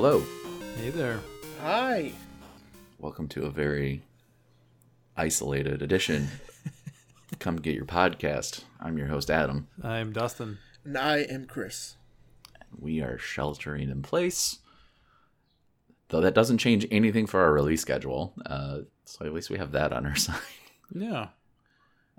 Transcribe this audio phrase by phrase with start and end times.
[0.00, 0.22] Hello.
[0.76, 1.18] Hey there.
[1.60, 2.12] Hi.
[3.00, 4.04] Welcome to a very
[5.16, 6.28] isolated edition.
[7.40, 8.62] Come get your podcast.
[8.78, 9.66] I'm your host, Adam.
[9.82, 10.58] I'm Dustin.
[10.84, 11.96] And I am Chris.
[12.78, 14.58] We are sheltering in place.
[16.10, 18.34] Though that doesn't change anything for our release schedule.
[18.46, 20.38] Uh, so at least we have that on our side.
[20.94, 21.30] Yeah.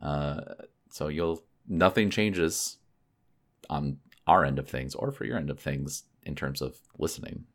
[0.03, 0.41] Uh,
[0.91, 2.75] so you'll nothing changes
[3.69, 7.45] on our end of things or for your end of things in terms of listening,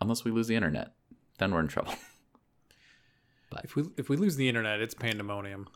[0.00, 0.92] unless we lose the internet.
[1.38, 1.94] Then we're in trouble.
[3.64, 5.66] If we if we lose the internet, it's pandemonium.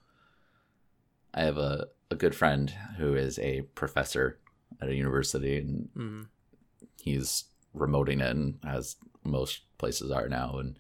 [1.35, 4.39] I have a, a good friend who is a professor
[4.81, 6.27] at a university and Mm.
[7.03, 10.79] he's remoting in as most places are now and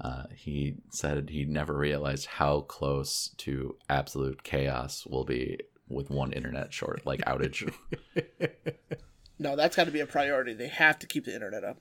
[0.00, 6.32] uh, he said he never realized how close to absolute chaos will be with one
[6.32, 7.72] internet short like outage
[9.38, 10.54] No, that's got to be a priority.
[10.54, 11.78] They have to keep the internet up.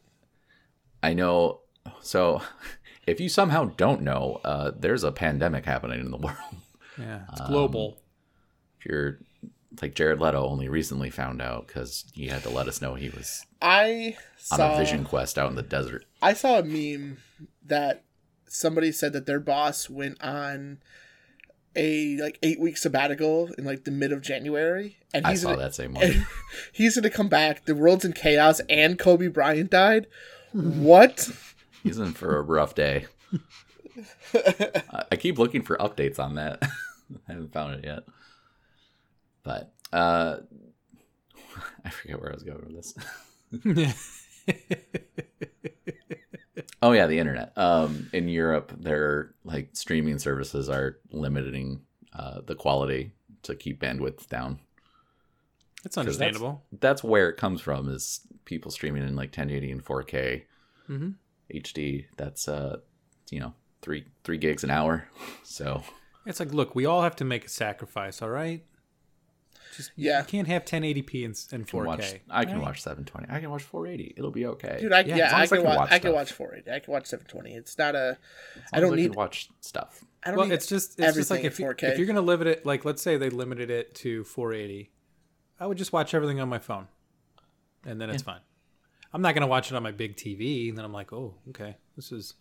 [1.03, 1.59] I know
[2.01, 2.41] so
[3.07, 6.37] if you somehow don't know uh, there's a pandemic happening in the world
[6.97, 7.21] Yeah.
[7.31, 7.97] It's Um, global.
[8.79, 9.19] if you're
[9.81, 13.09] like jared leto only recently found out because he had to let us know he
[13.09, 14.15] was I
[14.51, 17.17] on saw a vision quest out in the desert I saw a meme
[17.65, 18.03] that
[18.47, 20.77] somebody said that their boss went on
[21.75, 25.49] a like eight week sabbatical in like the mid of January, and i he's saw
[25.49, 26.27] gonna, that same one
[26.71, 27.65] he's gonna come back.
[27.65, 30.05] The world's in chaos, and Kobe Bryant died.
[30.53, 31.29] What?
[31.83, 33.07] He's in for a rough day.
[34.33, 36.59] I I keep looking for updates on that.
[37.27, 38.03] I haven't found it yet.
[39.43, 40.37] But uh
[41.85, 43.95] I forget where I was going with this.
[46.81, 47.57] Oh yeah, the internet.
[47.57, 51.81] Um in Europe their like streaming services are limiting
[52.13, 53.13] uh the quality
[53.43, 54.59] to keep bandwidth down.
[55.85, 56.63] It's 'Cause that's- understandable.
[56.79, 60.43] That's where it comes from is people streaming in like 1080 and 4K
[60.87, 61.09] hmm
[61.53, 62.05] HD.
[62.17, 62.77] That's uh,
[63.29, 65.07] you know, three three gigs an hour.
[65.43, 65.83] So
[66.25, 68.21] It's like, look, we all have to make a sacrifice.
[68.21, 68.65] All right.
[69.75, 70.19] Just Yeah.
[70.19, 71.85] You can't have 1080p and, and I can 4K.
[71.85, 72.15] watch.
[72.29, 72.61] I can right?
[72.63, 73.27] watch 720.
[73.35, 74.13] I can watch 480.
[74.17, 74.77] It'll be okay.
[74.79, 75.77] Dude, I, Yeah, yeah, I as I can, can watch.
[75.79, 76.71] watch I can watch 480.
[76.75, 77.55] I can watch 720.
[77.55, 77.97] It's not a.
[77.99, 79.09] As long I don't as need.
[79.11, 80.03] can watch stuff.
[80.23, 80.53] I don't Well, need.
[80.53, 81.83] it's just it's just like if, you, 4K.
[81.91, 84.91] if you're gonna limit it, like let's say they limited it to 480,
[85.59, 86.87] I would just watch everything on my phone,
[87.85, 88.41] and then it's fine.
[89.13, 91.77] I'm not gonna watch it on my big TV, and then I'm like, oh, okay,
[91.95, 92.33] this is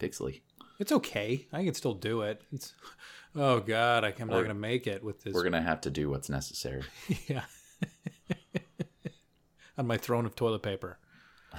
[0.00, 0.40] Pixely.
[0.78, 1.46] it's okay.
[1.52, 2.42] I can still do it.
[2.52, 2.74] It's
[3.34, 5.34] oh god, I, I'm not We're- gonna make it with this.
[5.34, 6.82] We're gonna have to do what's necessary.
[7.28, 7.44] yeah,
[9.78, 10.98] on my throne of toilet paper.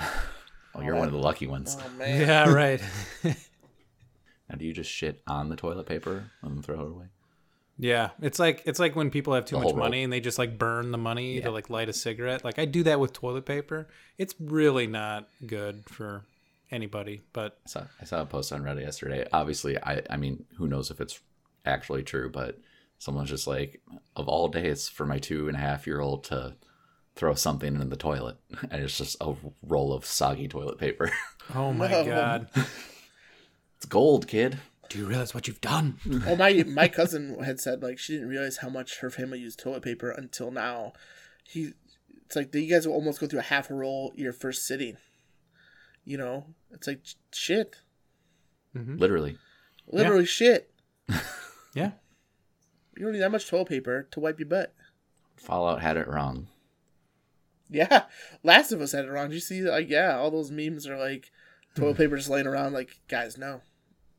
[0.75, 1.75] Oh, you're one of the lucky ones.
[1.84, 2.22] oh man.
[2.22, 2.80] Yeah, right.
[3.24, 7.06] Now, do you just shit on the toilet paper and throw it away?
[7.79, 9.85] Yeah, it's like it's like when people have too The much whole roll.
[9.85, 11.43] money and they just like burn the money Yeah.
[11.45, 12.43] to like light a cigarette.
[12.43, 13.88] Like I do that with toilet paper.
[14.17, 16.23] It's really not good for
[16.71, 17.21] anybody.
[17.33, 19.27] But I saw, I saw a post on Reddit yesterday.
[19.31, 21.19] Obviously, I I mean, who knows if it's
[21.65, 22.57] actually true, but
[22.97, 23.79] someone's just like,
[24.15, 26.55] of all days for my two and a half year old to
[27.15, 28.38] throw something in the toilet,
[28.71, 31.11] and it's just a roll of soggy toilet paper.
[31.55, 32.47] oh my god,
[33.75, 34.57] it's gold, kid.
[34.90, 35.98] Do you realize what you've done?
[36.25, 39.59] Well, my my cousin had said like she didn't realize how much her family used
[39.59, 40.94] toilet paper until now.
[41.44, 41.74] He,
[42.25, 44.98] it's like you guys will almost go through a half a roll your first sitting.
[46.03, 47.02] You know, it's like
[47.34, 47.78] shit,
[48.75, 48.98] mm-hmm.
[48.98, 49.38] Literally.
[49.88, 50.72] literally shit.
[51.74, 51.92] Yeah,
[52.96, 54.74] You don't need that much toilet paper to wipe your butt.
[55.36, 56.48] Fallout had it wrong.
[57.69, 58.06] Yeah,
[58.42, 59.30] Last of Us had it wrong.
[59.30, 59.62] Did you see?
[59.62, 61.31] Like, yeah, all those memes are like
[61.75, 61.98] toilet hmm.
[61.98, 62.74] paper just laying around.
[62.74, 63.62] Like, guys, no,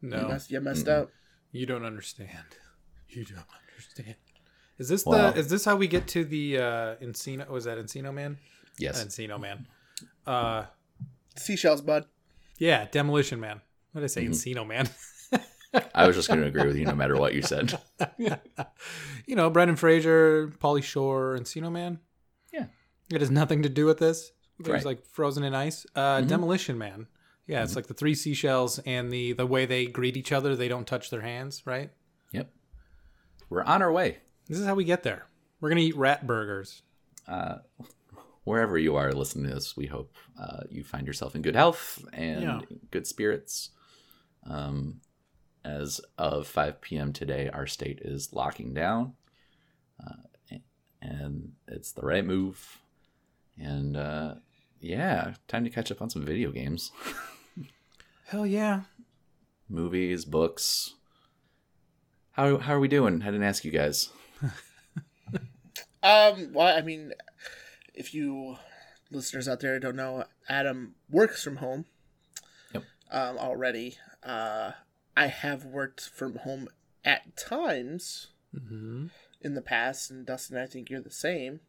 [0.01, 1.11] you, no, messed, you messed up.
[1.53, 2.31] you don't understand.
[3.09, 4.17] You don't understand.
[4.79, 5.31] Is this Wow.
[5.33, 5.39] the?
[5.39, 7.49] Is this how we get to the uh Encino?
[7.49, 8.39] Was that Encino Man?
[8.79, 9.03] Yes.
[9.05, 9.67] Encino Man.
[10.27, 10.67] Uh,
[11.37, 12.05] Seashells, bud.
[12.59, 13.61] yeah, Demolition Man.
[13.93, 14.25] What did I say?
[14.27, 14.33] Mm-hmm.
[14.33, 14.89] Encino Man.
[15.95, 17.79] I was just going to agree with you no matter what you said.
[19.27, 21.99] you know, Brendan Fraser, Pauly Shore, Encino Man.
[22.53, 22.67] Yeah.
[23.13, 24.33] It has nothing to do with this.
[24.59, 24.79] There's Right.
[24.81, 24.87] Mm-hmm.
[24.89, 25.85] like frozen in ice.
[25.95, 27.07] Uh, Demolition Man.
[27.49, 30.55] Yeah, it's like the three seashells and the the way they greet each other.
[30.55, 31.91] They don't touch their hands, right?
[32.33, 32.51] Yep.
[33.49, 34.19] We're on our way.
[34.49, 35.27] This is how we get there.
[35.61, 36.83] We're gonna eat rat burgers.
[37.27, 37.57] Uh,
[38.45, 42.05] wherever you are listening to this, we hope uh, you find yourself in good health
[42.13, 42.61] and Yeah.
[42.91, 43.71] good spirits.
[44.47, 45.01] Um,
[45.65, 47.13] as of 5 p.m.
[47.13, 49.15] today, our state is locking down,
[50.03, 50.57] uh,
[51.03, 52.79] and it's the right move.
[53.59, 54.35] And uh,
[54.81, 56.93] yeah, time to catch up on some video games,
[58.29, 58.83] Hell yeah.
[59.69, 60.95] movies, books.
[62.33, 63.23] How how are we doing?
[63.23, 64.11] I didn't ask you guys.
[66.01, 67.13] Um, well, I mean,
[67.93, 68.57] if you
[69.11, 71.87] listeners out there don't know, Adam works from home.
[72.73, 72.85] Yep.
[73.11, 73.97] Um, already.
[74.23, 74.73] Uh,
[75.17, 76.69] I have worked from home
[77.05, 79.07] at times Mm-hmm.
[79.43, 81.61] in the past, and Dustin, I think you're the same.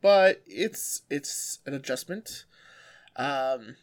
[0.00, 2.46] But it's it's an adjustment.
[3.14, 3.76] Um,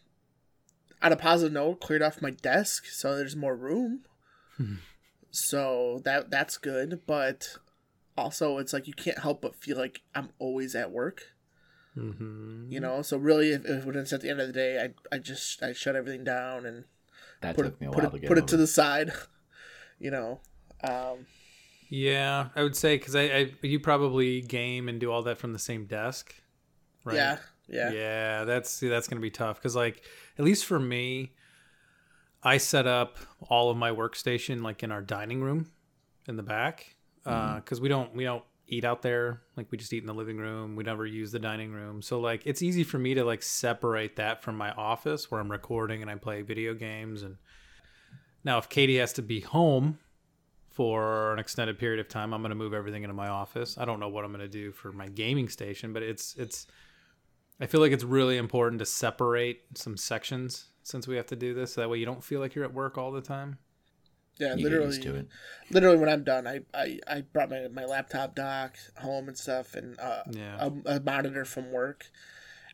[1.03, 4.01] on a positive note, cleared off my desk, so there's more room.
[5.31, 7.57] so that that's good, but
[8.17, 11.23] also it's like you can't help but feel like I'm always at work.
[11.97, 12.71] Mm-hmm.
[12.71, 15.15] You know, so really, if, if when it's at the end of the day, I
[15.15, 16.85] I just I shut everything down and
[17.41, 18.67] That put took me a it, put while it, to get put it to the
[18.67, 19.11] side.
[19.99, 20.41] You know,
[20.83, 21.27] um,
[21.87, 25.53] Yeah, I would say because I, I you probably game and do all that from
[25.53, 26.35] the same desk,
[27.05, 27.15] right?
[27.15, 27.37] yeah,
[27.69, 30.01] yeah, Yeah, that's see, that's gonna be tough because like
[30.37, 31.33] at least for me,
[32.43, 33.17] I set up
[33.49, 35.71] all of my workstation like in our dining room
[36.27, 36.95] in the back
[37.25, 37.55] uh, mm-hmm.
[37.59, 39.41] because we don't we don't eat out there.
[39.55, 40.75] Like we just eat in the living room.
[40.75, 42.01] We never use the dining room.
[42.01, 45.51] So like it's easy for me to like separate that from my office where i'm
[45.51, 47.37] recording and i play video games and
[48.43, 49.99] now if katie has to be home
[50.69, 53.77] for an extended period of time i'm going to move everything into my office.
[53.77, 56.67] I don't know what i'm going to do for my gaming station but it's it's
[57.63, 61.53] I feel like it's really important to separate some sections since we have to do
[61.53, 61.73] this.
[61.73, 63.57] So that way you don't feel like you're at work all the time.
[64.37, 64.53] yeah.
[64.53, 65.27] You literally, to it.
[65.71, 69.75] literally when I'm done, I, I, I brought my, my laptop dock home and stuff
[69.75, 70.57] and uh, Yeah.
[70.85, 72.11] a, a monitor from work,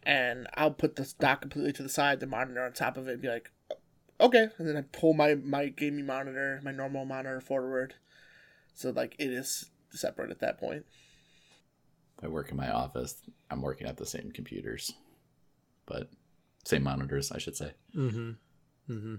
[0.02, 3.14] and I'll put the dock completely to the side, the monitor on top of it,
[3.14, 3.52] and be like,
[4.20, 7.94] okay, and then I pull my my gaming monitor, my normal monitor forward,
[8.74, 10.88] so like it is separate at that point.
[12.24, 13.22] I work in my office.
[13.50, 14.94] I'm working at the same computers,
[15.86, 16.10] but
[16.66, 17.72] same monitors, I should say.
[17.96, 18.32] Mm-hmm.
[18.92, 19.16] Mm-hmm.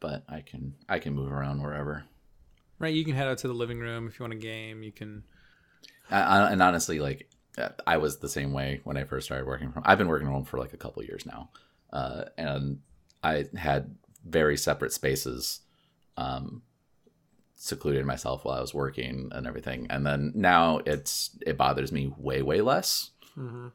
[0.00, 2.04] But I can I can move around wherever.
[2.78, 2.94] Right.
[2.94, 4.82] You can head out to the living room if you want to game.
[4.82, 5.22] You can.
[6.10, 9.46] I, I, and honestly, like uh, I was the same way when I first started
[9.46, 9.82] working from.
[9.86, 11.50] I've been working from home for like a couple years now,
[11.92, 12.80] uh, and
[13.22, 13.94] I had
[14.24, 15.60] very separate spaces,
[16.16, 16.62] um,
[17.54, 19.86] secluded myself while I was working and everything.
[19.88, 23.10] And then now it's it bothers me way way less.
[23.38, 23.68] Mm-hmm.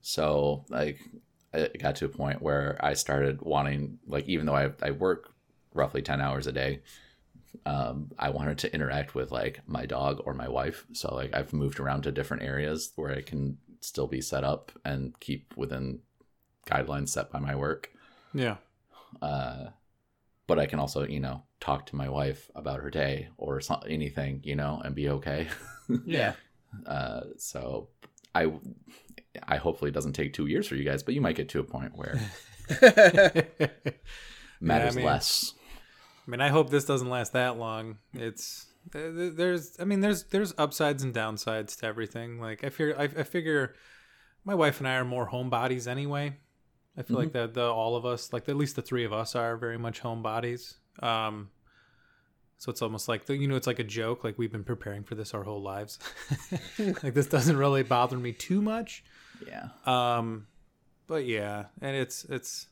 [0.00, 1.00] So like
[1.52, 5.30] it got to a point where I started wanting like even though I I work
[5.74, 6.80] roughly 10 hours a day
[7.64, 11.52] um I wanted to interact with like my dog or my wife so like I've
[11.52, 16.00] moved around to different areas where I can still be set up and keep within
[16.66, 17.90] guidelines set by my work
[18.34, 18.56] Yeah.
[19.22, 19.66] uh
[20.46, 23.82] but I can also you know talk to my wife about her day or so-
[23.88, 25.48] anything you know and be okay
[26.04, 26.34] Yeah.
[26.86, 27.88] uh so
[28.44, 28.52] I
[29.46, 31.60] I hopefully it doesn't take two years for you guys, but you might get to
[31.60, 32.18] a point where
[34.60, 35.54] matters mean- less.
[36.26, 37.98] I mean, I hope this doesn't last that long.
[38.12, 42.40] It's th- th- there's, I mean, there's there's upsides and downsides to everything.
[42.40, 43.74] Like I figure, I, I figure,
[44.44, 46.36] my wife and I are more homebodies anyway.
[46.98, 49.36] I feel like that the all of us, like at least the three of us,
[49.36, 50.74] are very much homebodies.
[51.00, 51.50] Um,
[52.58, 54.24] so it's almost like the, you know, it's like a joke.
[54.24, 55.98] Like we've been preparing for this our whole lives.
[56.78, 59.04] like this doesn't really bother me too much.
[59.46, 59.68] Yeah.
[59.84, 60.46] Um,
[61.06, 62.68] but yeah, and it's it's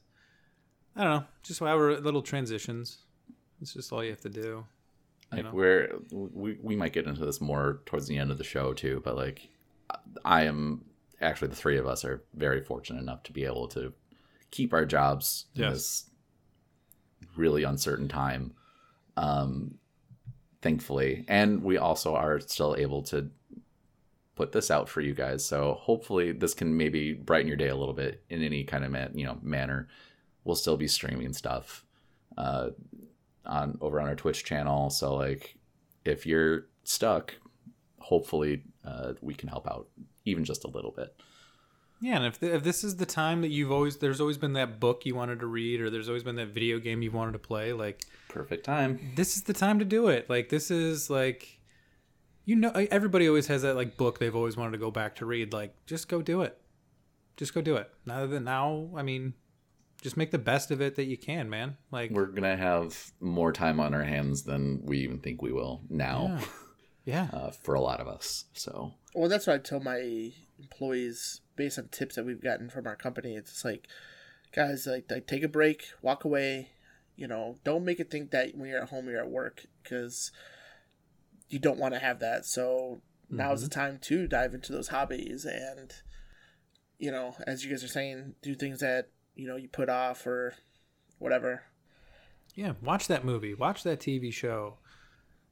[0.96, 2.98] I don't know, just our little transitions.
[3.60, 4.40] It's just all you have to do.
[4.40, 4.66] You
[5.32, 5.50] Like know?
[5.52, 9.02] we're we we might get into this more towards the end of the show too,
[9.04, 9.48] but like
[10.24, 10.84] I am
[11.20, 13.92] actually the three of us are very fortunate enough to be able to
[14.50, 16.04] keep our jobs in this
[17.36, 18.54] really uncertain time.
[19.16, 19.78] Um
[20.64, 21.26] thankfully.
[21.28, 23.30] And we also are still able to
[24.34, 25.44] put this out for you guys.
[25.44, 28.90] So hopefully this can maybe brighten your day a little bit in any kind of
[28.90, 29.88] man, you know manner.
[30.42, 31.84] We'll still be streaming stuff
[32.36, 32.70] uh,
[33.46, 34.90] on over on our Twitch channel.
[34.90, 35.56] So like
[36.04, 37.34] if you're stuck,
[37.98, 39.88] hopefully uh, we can help out
[40.24, 41.14] even just a little bit.
[42.04, 44.52] Yeah, and if th- if this is the time that you've always there's always been
[44.52, 47.32] that book you wanted to read or there's always been that video game you wanted
[47.32, 49.12] to play, like Perfect time.
[49.16, 50.28] this is the time to do it.
[50.28, 51.60] Like this is like
[52.44, 55.24] you know everybody always has that like book they've always wanted to go back to
[55.24, 55.54] read.
[55.54, 56.60] Like just go do it.
[57.38, 57.90] Just go do it.
[58.04, 59.32] Now that now, I mean,
[60.02, 61.78] just make the best of it that you can, man.
[61.90, 65.80] Like We're gonna have more time on our hands than we even think we will
[65.88, 66.38] now
[67.06, 67.28] yeah.
[67.32, 68.44] uh, for a lot of us.
[68.52, 72.86] So Well, that's what I tell my employees based on tips that we've gotten from
[72.86, 73.36] our company.
[73.36, 73.88] It's like,
[74.54, 76.70] guys, like, like take a break, walk away.
[77.16, 80.32] You know, don't make it think that when you're at home, you're at work because
[81.48, 82.44] you don't want to have that.
[82.44, 83.80] So now's the mm-hmm.
[83.80, 85.92] time to dive into those hobbies and,
[86.98, 90.26] you know, as you guys are saying, do things that you know you put off
[90.26, 90.54] or
[91.18, 91.62] whatever.
[92.54, 94.78] Yeah, watch that movie, watch that TV show.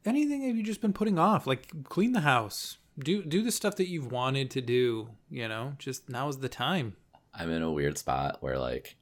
[0.04, 1.46] Anything have you just been putting off?
[1.46, 2.78] Like clean the house.
[2.98, 5.74] Do do the stuff that you've wanted to do, you know?
[5.78, 6.96] Just now is the time.
[7.34, 8.96] I'm in a weird spot where like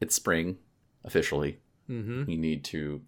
[0.00, 0.58] it's spring
[1.04, 1.58] officially.
[1.88, 2.24] Mm-hmm.
[2.26, 3.00] We need to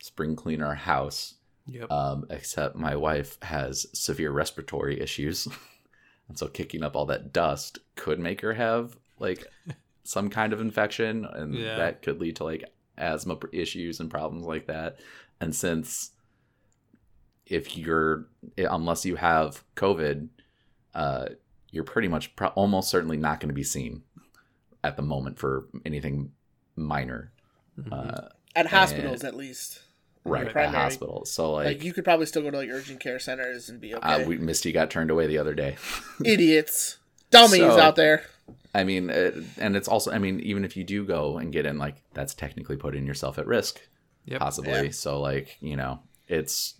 [0.00, 1.34] spring clean our house.
[1.66, 1.90] Yep.
[1.90, 5.46] Um, except my wife has severe respiratory issues.
[6.28, 9.46] and so kicking up all that dust could make her have like
[10.04, 11.76] some kind of infection and Yeah.
[11.76, 12.64] that could lead to like
[12.98, 14.98] asthma issues and problems like that.
[15.40, 16.10] And since
[17.52, 20.28] if you're unless you have COVID,
[20.94, 21.26] uh,
[21.70, 24.02] you're pretty much pro- almost certainly not going to be seen
[24.84, 26.32] at the moment for anything
[26.76, 27.32] minor,
[27.78, 27.92] Mhm.
[27.92, 29.80] uh, At hospitals, at least.
[30.24, 30.46] right?
[30.46, 30.76] At Primary.
[30.76, 31.30] hospitals.
[31.30, 33.94] So like, Like, you could probably still go to like urgent care centers and be
[33.94, 34.22] okay.
[34.22, 35.76] uh, we, Misty got turned away the other day.
[36.24, 36.98] Idiots,
[37.30, 38.24] dummies So- out there.
[38.74, 41.66] I mean, it, and it's also, I mean, even if you do go and get
[41.66, 43.80] in, like that's technically putting yourself at risk,
[44.24, 44.40] Yep.
[44.40, 44.72] possibly.
[44.72, 44.90] Yeah.
[44.92, 46.74] So like, you know, it's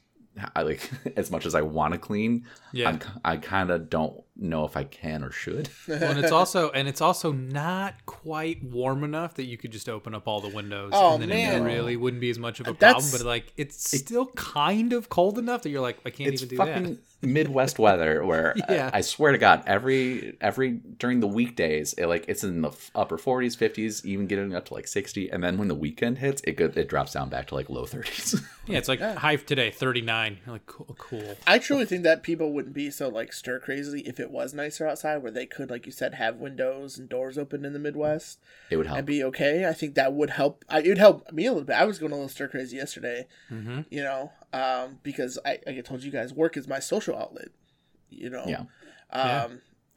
[0.54, 2.88] I like as much as I want to clean, Yeah.
[2.88, 5.68] I'm, I kind of don't know if I can or should.
[5.88, 9.88] Well, and it's also and it's also not quite warm enough that you could just
[9.88, 11.62] open up all the windows Oh, and then man.
[11.62, 13.12] it really wouldn't be as much of a That's- problem.
[13.12, 16.48] But like it's still kind of cold enough that you're like, I can't it's even
[16.50, 16.98] do fucking that.
[17.22, 18.90] Midwest weather where Yeah.
[18.92, 22.72] I, I swear to God, every every during the weekdays, it like it's in the
[22.94, 26.42] upper 40s, 50s, even getting up to like 60, and then when the weekend hits,
[26.44, 28.42] it go, it drops down back to like low 30s.
[28.64, 30.38] Yeah, it's like high today, 39.
[30.46, 31.36] You're like cool, cool.
[31.48, 34.86] I truly think that people wouldn't be so like stir crazy if it was nicer
[34.86, 38.38] outside, where they could, like you said, have windows and doors open in the Midwest
[38.70, 38.98] it would help.
[38.98, 39.66] and be okay.
[39.68, 40.64] I think that would help.
[40.68, 41.74] I, it would help me a little bit.
[41.74, 43.80] I was going a little stir crazy yesterday, Mm-hmm.
[43.90, 47.48] you know, um, because I, like I told you guys, work is my social outlet,
[48.10, 48.44] you know.
[48.46, 48.60] Yeah.
[48.60, 48.68] Um,
[49.12, 49.48] Yeah.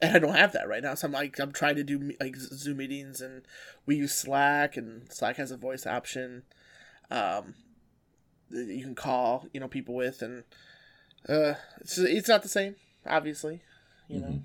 [0.01, 2.35] and I don't have that right now, so I'm like I'm trying to do like
[2.35, 3.43] Zoom meetings, and
[3.85, 6.43] we use Slack, and Slack has a voice option.
[7.11, 7.55] Um,
[8.51, 10.43] that you can call, you know, people with, and
[11.27, 13.61] uh, it's it's not the same, obviously,
[14.07, 14.27] you know.
[14.27, 14.41] Mhm.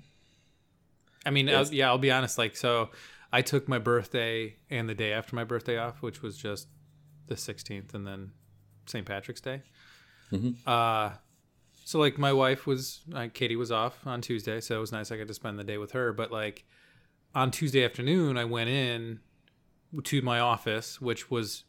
[1.25, 2.37] I mean, uh, yeah, I'll be honest.
[2.39, 2.89] Like, so
[3.31, 6.67] I took my birthday and the day after my birthday off, which was just
[7.27, 8.31] the 16th, and then
[8.87, 9.05] St.
[9.05, 9.61] Patrick's Day.
[10.31, 10.55] Mhm.
[10.65, 11.15] Uh,
[11.83, 15.11] so like my wife was, uh, Katie was off on Tuesday, so it was nice.
[15.11, 16.13] I got to spend the day with her.
[16.13, 16.65] But like
[17.35, 19.19] on Tuesday afternoon, I went in
[20.03, 21.63] to my office, which was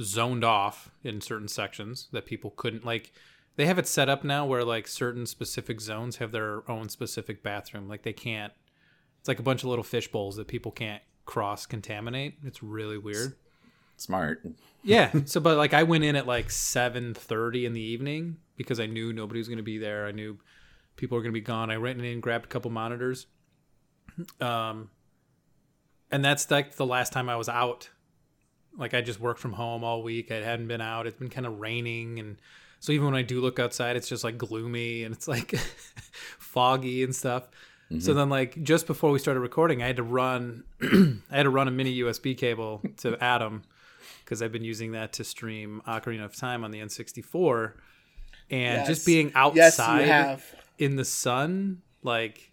[0.00, 3.12] zoned off in certain sections that people couldn't like.
[3.56, 7.42] They have it set up now where like certain specific zones have their own specific
[7.42, 7.88] bathroom.
[7.88, 8.52] Like they can't.
[9.20, 12.38] It's like a bunch of little fish bowls that people can't cross contaminate.
[12.44, 13.36] It's really weird.
[13.96, 14.42] Smart.
[14.82, 15.12] Yeah.
[15.26, 18.86] So, but like I went in at like seven thirty in the evening because I
[18.86, 20.06] knew nobody was going to be there.
[20.06, 20.38] I knew
[20.96, 21.70] people were going to be gone.
[21.70, 23.26] I went in and grabbed a couple monitors.
[24.40, 24.90] Um,
[26.10, 27.88] and that's like the last time I was out.
[28.76, 30.30] Like I just worked from home all week.
[30.30, 31.06] I hadn't been out.
[31.06, 32.36] It's been kind of raining, and
[32.80, 35.54] so even when I do look outside, it's just like gloomy and it's like
[36.38, 37.48] foggy and stuff.
[37.98, 40.64] So then, like just before we started recording, I had to run.
[40.82, 43.64] I had to run a mini USB cable to Adam
[44.24, 47.74] because I've been using that to stream Ocarina of Time on the N64,
[48.50, 48.86] and Yes.
[48.86, 50.44] just being outside have.
[50.78, 52.50] in the sun, like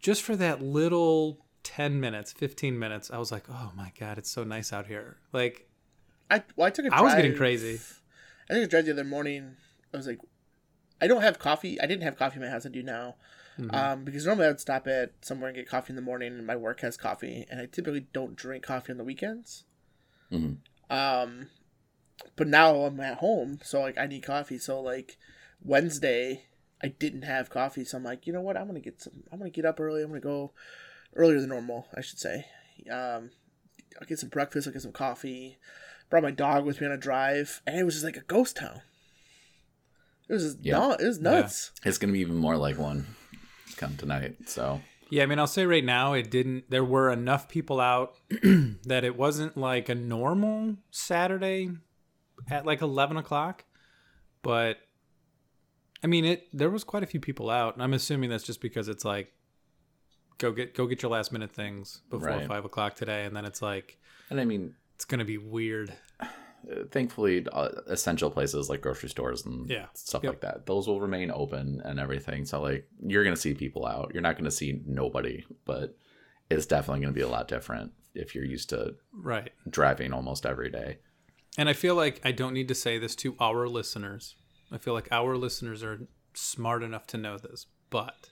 [0.00, 4.30] just for that little 10 minutes, 15 minutes, I was like, oh my God, it's
[4.30, 5.16] so nice out here.
[5.32, 5.68] Like,
[6.30, 7.80] I well, I took a I was getting crazy.
[8.50, 9.56] I took a drive the other morning.
[9.92, 10.20] I was like,
[11.00, 11.80] I don't have coffee.
[11.80, 12.66] I didn't have coffee in my house.
[12.66, 13.16] I do now.
[13.58, 13.74] Mm-hmm.
[13.74, 16.46] Um, because normally I would stop at somewhere and get coffee in the morning, and
[16.46, 19.64] my work has coffee, and I typically don't drink coffee on the weekends.
[20.32, 20.58] Mhm.
[20.90, 21.48] Um,
[22.36, 24.58] but now I'm at home, so like I need coffee.
[24.58, 25.16] So like
[25.62, 26.44] Wednesday,
[26.82, 28.56] I didn't have coffee, so I'm like, you know what?
[28.56, 29.24] I'm gonna get some.
[29.32, 30.02] I'm gonna get up early.
[30.02, 30.52] I'm gonna go
[31.14, 32.46] earlier than normal, I should say.
[32.90, 33.30] Um,
[34.00, 34.66] I'll get some breakfast.
[34.66, 35.58] I'll get some coffee.
[36.10, 38.56] Brought my dog with me on a drive, and it was just like a ghost
[38.56, 38.80] town.
[40.28, 40.78] It was just Yeah.
[40.78, 41.72] no, it was nuts.
[41.84, 43.06] It's gonna be even more like one
[43.76, 44.36] come tonight.
[44.48, 44.80] So
[45.10, 46.70] Yeah, I mean, I'll say right now, it didn't.
[46.70, 48.16] There were enough people out
[48.84, 51.70] that it wasn't like a normal Saturday
[52.50, 53.64] at like eleven o'clock.
[54.42, 54.78] But
[56.02, 56.46] I mean, it.
[56.52, 59.32] There was quite a few people out, and I'm assuming that's just because it's like
[60.36, 62.46] go get go get your last minute things before Right.
[62.46, 63.98] five o'clock today, and then it's like
[64.30, 65.92] and I mean, it's gonna be weird.
[66.90, 69.86] Thankfully, uh, essential places like grocery stores and Yeah.
[69.94, 70.32] stuff Yep.
[70.32, 72.44] like that, those will remain open and everything.
[72.44, 74.10] So like, you're gonna see people out.
[74.12, 75.96] You're not gonna see nobody, but
[76.50, 79.52] it's definitely gonna be a lot different if you're used to Right.
[79.68, 80.98] driving almost every day.
[81.56, 84.36] And I feel like I don't need to say this to our listeners.
[84.70, 88.30] I feel like our listeners are smart enough to know this, but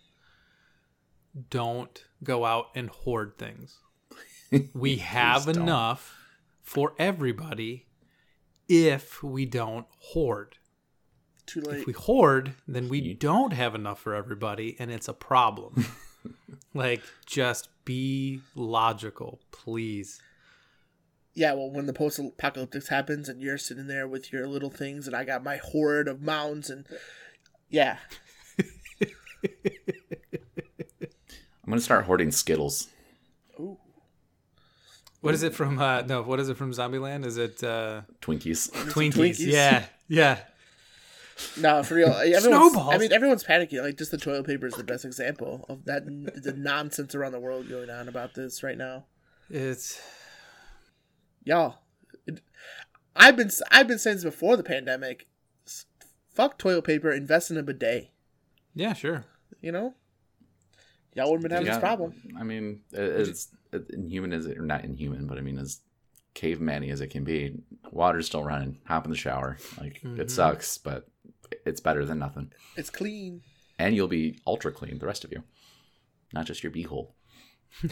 [1.51, 3.79] don't go out and hoard things.
[4.75, 5.57] We have don't.
[5.57, 6.17] enough
[6.63, 7.87] for everybody
[8.69, 10.57] if we don't hoard.
[11.47, 11.81] Too late.
[11.81, 15.87] If we hoard, then we don't have enough for everybody and it's a problem.
[16.75, 20.21] like, just be logical, please.
[21.35, 25.15] Yeah, well, when the post-apocalyptic happens and you're sitting there with your little things, and
[25.15, 26.87] I got my hoard of mounds, and
[27.69, 27.99] yeah,
[31.67, 32.89] I'm gonna start hoarding Skittles.
[35.17, 35.79] Ooh, What is it from?
[35.79, 37.25] Uh, no, what is it from Zombieland?
[37.25, 38.71] Is it uh, Twinkies.
[38.93, 39.13] Twinkies?
[39.15, 39.39] Twinkies.
[39.53, 40.39] Yeah, yeah.
[41.61, 42.09] no, for real.
[42.09, 42.95] Everyone's, Snowballs.
[42.95, 43.83] I mean, everyone's panicking.
[43.83, 46.05] Like, just the toilet paper is the best example of that.
[46.07, 49.05] The nonsense around the world going on about this right now.
[49.51, 50.01] It's
[51.45, 51.77] y'all
[52.27, 52.41] it,
[53.15, 55.29] i've been i've been saying this before the pandemic
[56.35, 58.11] fuck toilet paper invest in a bidet
[58.75, 59.25] yeah, sure.
[59.61, 59.95] you know
[61.15, 63.59] y'all wouldn't been having Yeah, this problem I mean, it- it's it,
[63.91, 65.81] inhuman as it, or not inhuman, but I mean, as
[66.35, 67.55] caveman as it can be,
[67.91, 68.79] water's still running.
[68.87, 69.57] Hop in the shower.
[69.81, 70.19] Like Mhm.
[70.19, 71.09] it sucks, but
[71.65, 72.53] it's better than nothing.
[72.77, 73.43] it's clean
[73.79, 75.43] And you'll be ultra clean, the rest of you,
[76.33, 77.13] not just your beehole.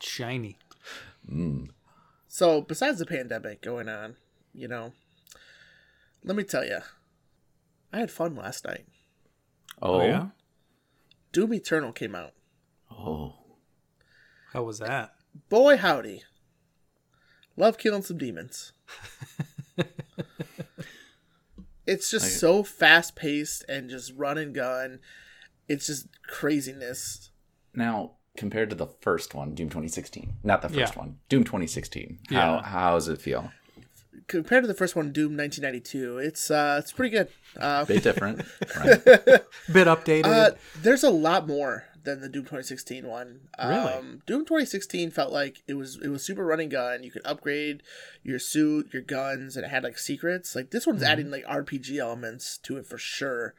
[0.00, 0.56] Shiny.
[1.30, 1.70] Mm.
[2.26, 4.16] so besides the pandemic going on
[4.54, 4.92] you know
[6.24, 6.78] let me tell you
[7.92, 8.86] i had fun last night
[9.82, 10.28] Oh, yeah.
[11.32, 12.32] doom eternal came out
[12.98, 13.34] oh,
[14.52, 15.14] How was that?
[15.48, 16.22] boy howdy
[17.56, 18.72] love killing some demons
[21.86, 25.00] it's just I- so fast paced and just run and gun
[25.68, 27.30] it's just craziness
[27.74, 30.98] Now, compared to the first one, Doom 2016, not the first Yeah.
[31.00, 32.62] one, Doom 2016, how Yeah.
[32.62, 33.50] how does it feel?
[34.26, 37.28] compared to the first one doom 1992 it's uh it's pretty good
[37.58, 38.38] uh, Bit different.
[39.72, 40.24] Bit updated.
[40.26, 40.50] uh
[40.82, 43.40] there's a lot more than the doom 2016 one.
[43.62, 43.92] Really?
[43.92, 47.02] um doom 2016 felt like it was it was super running gun.
[47.02, 47.82] You could upgrade
[48.22, 50.56] your suit your guns and it had like secrets.
[50.56, 53.54] Like this one's adding like rpg elements to it for sure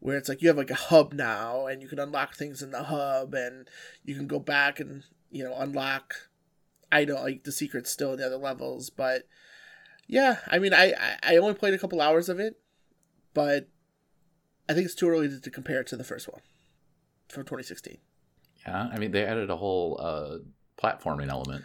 [0.00, 2.70] where it's like you have like a hub now and you can unlock things in
[2.70, 3.68] the hub and
[4.04, 6.14] you can go back and you know unlock
[6.92, 8.90] i don't like the secrets still in the other levels.
[8.90, 9.24] But
[10.08, 12.58] yeah i mean i i I only played a couple hours of it
[13.34, 13.68] but
[14.68, 16.40] i think it's too early to, to compare it to the first one
[17.28, 17.98] from 2016
[18.66, 20.38] yeah, I mean, they added a whole uh,
[20.82, 21.64] platforming element.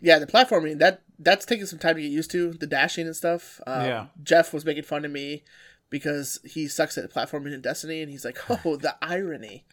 [0.00, 3.16] yeah the platforming that that's taking some time to get used to the dashing and
[3.16, 4.06] stuff um, Yeah.
[4.22, 5.44] jeff was making fun of me
[5.90, 9.64] because he sucks at platforming in destiny and he's like oh the irony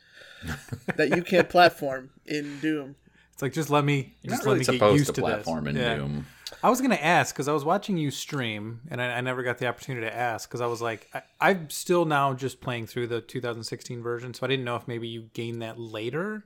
[0.95, 2.95] that you can't platform in doom
[3.33, 5.21] it's like just let me You're just not really let me get used to to,
[5.21, 5.75] platform this.
[5.75, 5.95] in Yeah.
[5.95, 6.25] Doom.
[6.63, 9.57] I was gonna ask because I was watching you stream, and I, I never got
[9.57, 13.07] the opportunity to ask because I was like, I, I'm still now just playing through
[13.07, 16.45] the 2016 version, so I didn't know if maybe you gained that later.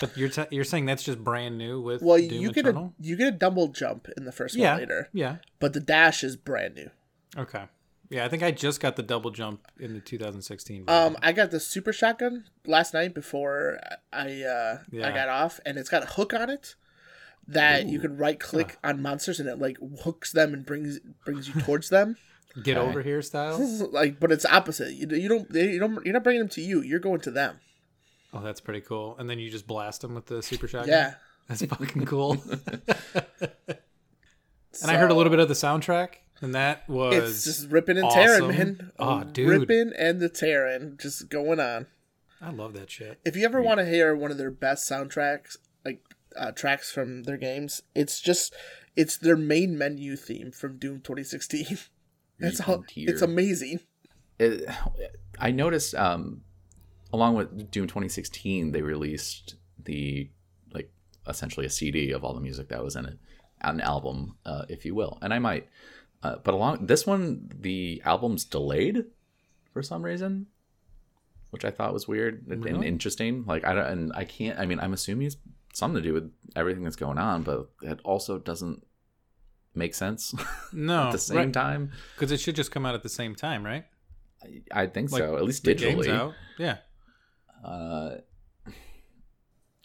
[0.00, 2.94] But you're t- you're saying that's just brand new with well Doom you get Eternal?
[2.98, 5.78] a you get a double jump in the first yeah one later yeah but the
[5.78, 6.90] dash is brand new
[7.38, 7.66] okay
[8.10, 11.06] yeah I think I just got the double jump in the 2016 version.
[11.06, 13.78] Um, I got the super shotgun last night before
[14.12, 16.74] I uh I got off, and it's got a hook on it
[17.48, 21.48] that you can right click on monsters, and it like hooks them and brings brings
[21.48, 22.16] you towards them.
[22.62, 22.88] get okay.
[22.88, 23.58] over here style.
[23.92, 24.92] like, but it's opposite.
[24.92, 26.82] You, you don't you don't you're not bringing them to you.
[26.82, 27.58] You're going to them.
[28.32, 29.16] Oh, that's pretty cool.
[29.18, 30.88] And then you just blast them with the super shotgun.
[30.88, 31.14] Yeah.
[31.48, 32.42] that's fucking cool.
[34.82, 37.98] and I heard a little bit of the soundtrack, and that was It's just ripping
[37.98, 38.92] and tearing, man.
[38.98, 39.48] Oh, dude.
[39.48, 41.86] ripping and the tearing, just going on.
[42.40, 43.20] I love that shit.
[43.24, 45.58] If you ever want to hear one of their best soundtracks, like
[46.36, 48.54] uh, tracks from their games, it's just
[48.96, 51.78] it's their main menu theme from Doom 2016.
[52.38, 53.80] It's all, it's amazing.
[54.38, 54.68] it,
[55.38, 56.42] I noticed um,
[57.12, 60.30] along with Doom 2016, they released the
[60.72, 60.90] like
[61.28, 63.18] essentially a CD of all the music that was in it,
[63.60, 65.18] an album, uh, if you will.
[65.22, 65.68] And I might,
[66.22, 69.04] uh, but along this one, the album's delayed
[69.72, 70.46] for some reason,
[71.50, 73.44] which I thought was weird and- and interesting.
[73.46, 74.58] Like I don't, and I can't.
[74.58, 75.36] I mean, I'm assuming it's
[75.74, 78.82] something to do with everything that's going on, but it also doesn't
[79.74, 80.32] make sense
[80.72, 81.92] No, at the same time.
[82.14, 83.84] because it should just come out at the same time, right?
[84.72, 86.08] I, I think Like, so, at least digitally.
[86.08, 86.32] out.
[86.58, 86.78] Yeah.
[87.64, 88.16] uh,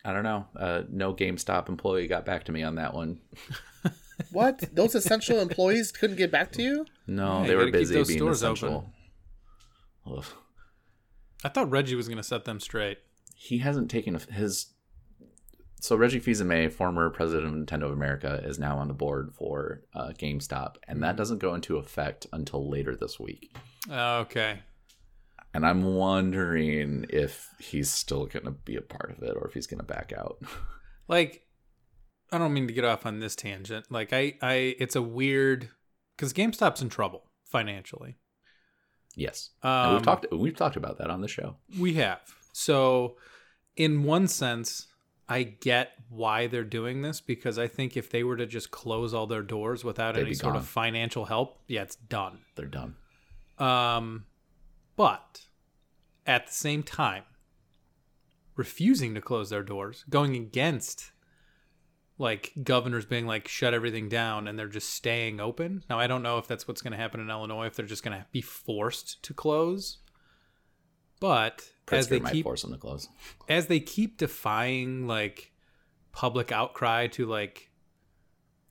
[0.06, 0.46] I don't know.
[0.56, 3.20] Uh, no GameStop employee got back to me on that one.
[4.34, 4.76] What?
[4.76, 6.86] Those essential employees couldn't get back to you?
[7.08, 8.90] No, Yeah, they you were gotta keep busy those being stores essential.
[10.06, 10.26] Ugh.
[11.44, 12.98] I thought Reggie was gonna set them straight.
[13.36, 14.74] He hasn't taken a, his.
[15.82, 19.82] So Reggie Fils-Aimé, former president of Nintendo of America, is now on the board for
[19.94, 23.56] uh, GameStop, and that doesn't go into effect until later this week.
[23.90, 24.60] Okay.
[25.54, 29.54] And I'm wondering if he's still going to be a part of it or if
[29.54, 30.42] he's going to back out.
[31.08, 31.42] Like,
[32.32, 33.88] I don't mean to get off on this tangent.
[33.90, 35.70] Like, I, I, it's a weird
[36.16, 38.16] because GameStop's in trouble financially.
[39.16, 41.56] Yes, and we've Um, talked we've talked about that on the show.
[41.80, 42.20] We have.
[42.54, 43.18] So,
[43.76, 44.86] in one sense,
[45.30, 49.14] I get why they're doing this because I think if they were to just close
[49.14, 52.40] all their doors without They'd any sort of financial help, yeah, it's done.
[52.56, 52.96] They're done.
[53.60, 54.26] Um,
[54.96, 55.46] but
[56.26, 57.24] at the same time,
[58.56, 61.12] refusing to close their doors, going against
[62.18, 65.84] like governors being like shut everything down and they're just staying open.
[65.90, 68.04] Now I don't know if that's what's going to happen in Illinois if they're just
[68.04, 70.00] going to be forced to close.
[71.20, 73.10] But as they might keep force them to close.
[73.48, 75.52] as they keep defying like
[76.12, 77.70] public outcry to like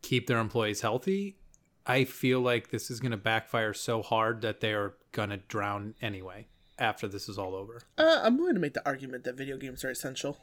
[0.03, 1.39] keep their employees healthy,
[1.87, 5.39] I feel like this is going to backfire so hard that they are going to
[5.39, 6.47] drown anyway
[6.79, 7.81] after this is all over.
[7.97, 10.39] Uh, I'm willing to make the argument that video games are essential.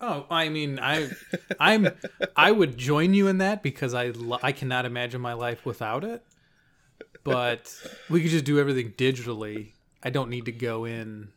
[0.00, 1.10] Oh, I mean, I
[1.60, 1.88] I'm
[2.34, 6.02] I would join you in that because I lo- I cannot imagine my life without
[6.02, 6.24] it.
[7.24, 7.72] But
[8.10, 9.74] we could just do everything digitally.
[10.02, 11.28] I don't need to go in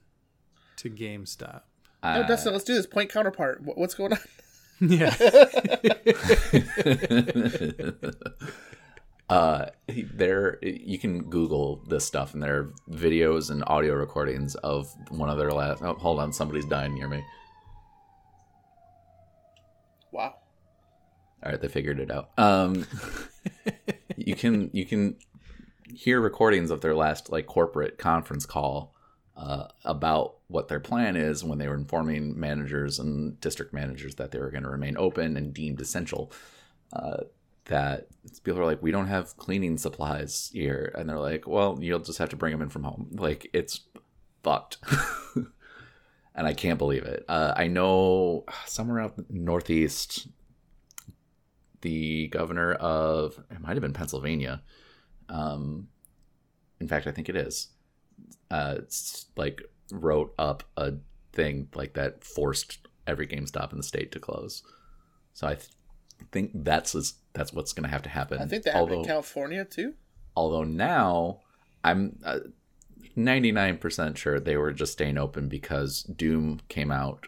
[0.77, 1.61] to GameStop.
[2.03, 2.85] Oh, Uh, Dustin, let's do this.
[2.87, 3.61] Point counterpart.
[3.63, 4.19] What's going on?
[4.81, 5.15] Yeah.
[9.29, 9.65] uh
[10.13, 15.29] there you can google this stuff and there are videos and audio recordings of one
[15.29, 17.23] of their last oh, hold on somebody's dying near me
[20.11, 20.35] Wow.
[21.43, 22.85] all right they figured it out um
[24.17, 25.15] you can you can
[25.95, 28.93] hear recordings of their last like corporate conference call
[29.35, 34.31] uh, about what their plan is when they were informing managers and district managers that
[34.31, 36.31] they were going to remain open and deemed essential
[36.93, 37.17] uh,
[37.65, 38.07] that
[38.43, 40.93] people are like we don't have cleaning supplies here.
[40.97, 43.09] And they're like well you'll just have to bring them in from home.
[43.13, 43.81] Like it's
[44.43, 44.77] fucked.
[46.35, 47.23] And i can't believe it.
[47.29, 50.27] Uh, i know somewhere out northeast
[51.81, 54.61] the governor of it might have been pennsylvania
[55.29, 55.87] um,
[56.79, 57.67] in fact i think it is
[58.51, 58.75] uh,
[59.35, 59.61] like
[59.91, 60.93] wrote up a
[61.33, 64.63] thing like that forced every GameStop in the state to close.
[65.33, 65.67] So I th-
[66.31, 68.39] think that's is- that's what's going to have to happen.
[68.39, 69.93] I think that happened although in California too.
[70.35, 71.41] although now
[71.83, 72.39] I'm uh,
[73.17, 77.27] 99% sure they were just staying open because Doom came out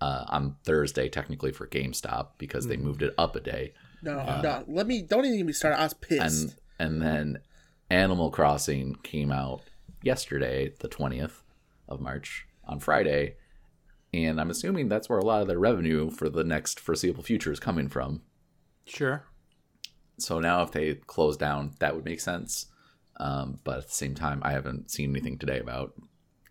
[0.00, 4.64] uh, on Thursday technically for GameStop because they moved it up a day No, no.
[4.68, 5.02] Let me.
[5.02, 5.80] Don't even get me started.
[5.80, 6.42] I was pissed.
[6.44, 7.38] and and then
[7.90, 9.62] Animal Crossing came out
[10.02, 11.42] yesterday, the twentieth
[11.88, 13.36] of March, on Friday,
[14.12, 17.52] and I'm assuming that's where a lot of their revenue for the next foreseeable future
[17.52, 18.22] is coming from.
[18.86, 19.24] Sure.
[20.18, 22.66] So now, if they close down, that would make sense.
[23.20, 25.92] Um, but at the same time, I haven't seen anything today about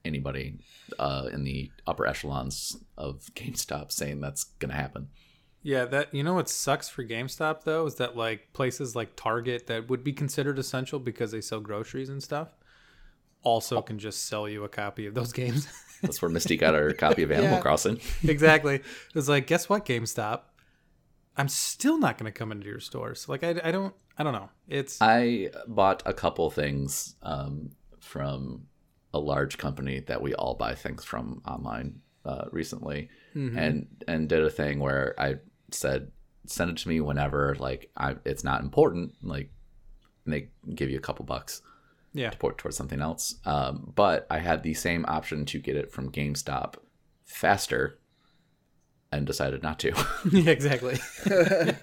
[0.06, 0.60] anybody
[1.00, 5.10] uh, in the upper echelons of GameStop saying that's going to happen.
[5.68, 9.68] Yeah, that you know what sucks for GameStop though is that like places like Target
[9.68, 12.56] that would be considered essential because they sell groceries and stuff
[13.44, 15.68] also can just sell you a copy of those games.
[16.02, 17.62] That's where Misty got her copy of Animal Yeah.
[17.62, 18.00] Crossing.
[18.24, 18.82] exactly.
[19.14, 20.44] It's like, guess what, GameStop?
[21.36, 23.28] I'm still not going to come into your stores.
[23.28, 24.50] Like, I, I don't, I don't know.
[24.70, 28.68] It's I bought a couple things um, from
[29.14, 34.44] a large company that we all buy things from online uh, recently, and and did
[34.44, 35.36] a thing where I
[35.72, 36.12] said
[36.46, 39.52] send it to me whenever like I it's not important like
[40.26, 41.62] they give you a couple bucks
[42.14, 43.36] yeah, to put towards something else.
[43.46, 46.76] Um, but I had the same option to get it from GameStop
[47.24, 48.00] faster,
[49.12, 49.94] and decided not to.
[50.32, 50.98] yeah, exactly.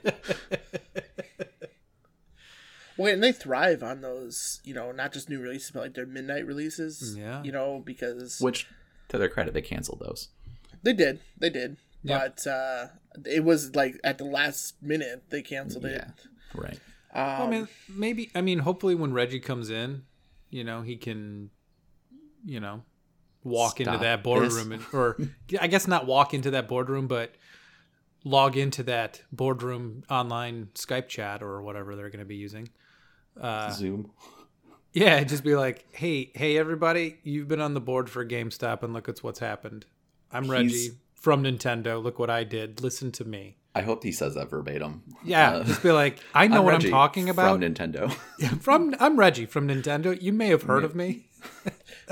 [2.96, 6.06] Well, and they thrive on those, you know, not just new releases, but like their
[6.06, 7.16] midnight releases.
[7.18, 7.42] Yeah.
[7.42, 8.68] You know, because Which,
[9.08, 10.28] to their credit, they canceled those.
[10.84, 12.36] they did, they did, Yep.
[12.44, 12.86] but uh,
[13.26, 16.02] it was like at the last minute they canceled it.
[16.04, 16.78] Yeah, right.
[17.12, 18.30] I Um, mean, maybe.
[18.34, 20.02] I mean, hopefully, when Reggie comes in,
[20.50, 21.50] you know, he can,
[22.44, 22.82] you know,
[23.42, 25.16] walk into that boardroom, and, or
[25.60, 27.34] I guess not walk into that boardroom, but
[28.24, 32.68] log into that boardroom online Skype chat or whatever they're going to be using.
[33.40, 34.10] Uh, Zoom.
[34.92, 38.92] Yeah, just be like, hey, hey, everybody, you've been on the board for GameStop, and
[38.92, 39.86] look at what's happened.
[40.32, 42.02] I'm Reggie He's- from Nintendo.
[42.02, 42.80] Look what I did.
[42.82, 43.56] Listen to me.
[43.74, 45.02] I hope he says that verbatim.
[45.24, 47.50] Yeah, Uh, just be like, I know I'm what Reggie I'm talking about.
[47.58, 48.14] from Nintendo.
[48.38, 50.20] Yeah, from I'm Reggie from Nintendo.
[50.20, 51.26] You may have heard of me.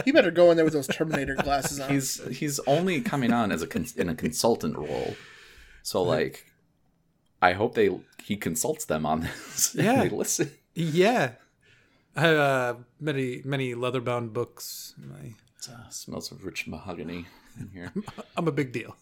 [0.05, 1.91] he better go in there with those Terminator glasses on.
[1.91, 5.15] he's he's only coming on as a cons- in a consultant role,
[5.83, 6.47] so like,
[7.41, 7.89] I hope they
[8.25, 9.75] he consults them on this.
[9.75, 10.03] and Yeah.
[10.05, 10.51] they listen.
[10.75, 11.33] Yeah,
[12.17, 14.95] I have uh, many many leather bound books.
[14.99, 15.35] My-
[15.71, 17.27] Uh, smells of rich mahogany
[17.61, 17.93] in here.
[18.37, 18.97] I'm a big deal,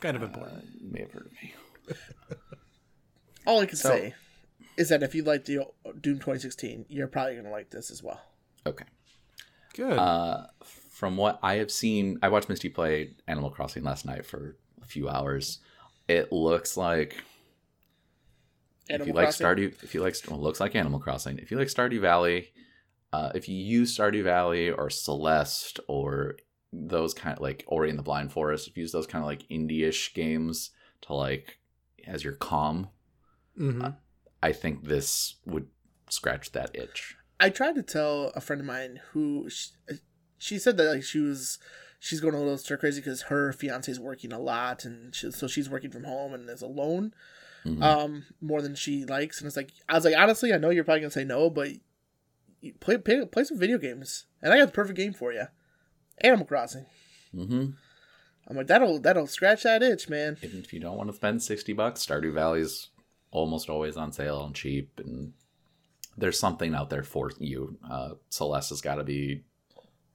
[0.00, 0.58] kind of important.
[0.58, 1.54] Uh, you may have heard of me.
[3.46, 4.14] All I can say
[4.76, 5.66] is that if you like the
[6.00, 8.20] Doom 2016, you're probably gonna like this as well.
[8.66, 8.84] Okay.
[9.74, 9.98] Good.
[9.98, 14.56] Uh, from what I have seen, I watched Misty play Animal Crossing last night for
[14.82, 15.60] a few hours.
[16.08, 17.22] It looks like
[18.88, 21.38] if Animal you like Stardew, if you like, well, it looks like Animal Crossing.
[21.38, 22.52] If you like Stardew Valley,
[23.12, 26.36] uh, if you use Stardew Valley or Celeste or
[26.72, 29.26] those kind of like Ori and the Blind Forest, if you use those kind of
[29.28, 30.70] like indie-ish games
[31.02, 31.58] to like
[32.06, 32.88] as your calm,
[33.56, 33.86] hmm
[34.42, 35.66] I think this would
[36.08, 37.16] scratch that itch.
[37.38, 39.70] I tried to tell a friend of mine who she,
[40.38, 41.58] she said that like she was
[41.98, 45.30] she's going a little stir crazy because her fiance is working a lot and she,
[45.30, 47.12] so she's working from home and is alone
[47.66, 47.82] Mhm.
[47.82, 50.84] um more than she likes and it's like I was like honestly I know you're
[50.84, 51.68] probably gonna say no but
[52.80, 55.44] play play, play some video games and I got the perfect game for you
[56.22, 56.86] Animal Crossing
[57.34, 57.74] Mhm.
[58.48, 61.72] I'm like that'll that'll scratch that itch man if you don't want to spend 60
[61.72, 62.88] bucks, Stardew Valley's
[63.30, 65.32] almost always on sale and cheap and
[66.16, 67.78] there's something out there for you.
[67.88, 69.44] Uh, Celeste has got to be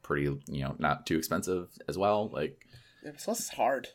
[0.04, 2.30] pretty, you know, not too expensive as well.
[2.30, 2.66] Like
[3.04, 3.88] yeah, this is hard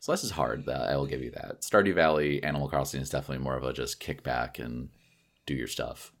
[0.00, 0.66] Celeste is hard.
[0.66, 1.62] That I will give you that.
[1.62, 4.90] Stardew Valley, Animal Crossing is definitely more of a just kick back and
[5.46, 6.12] do your stuff.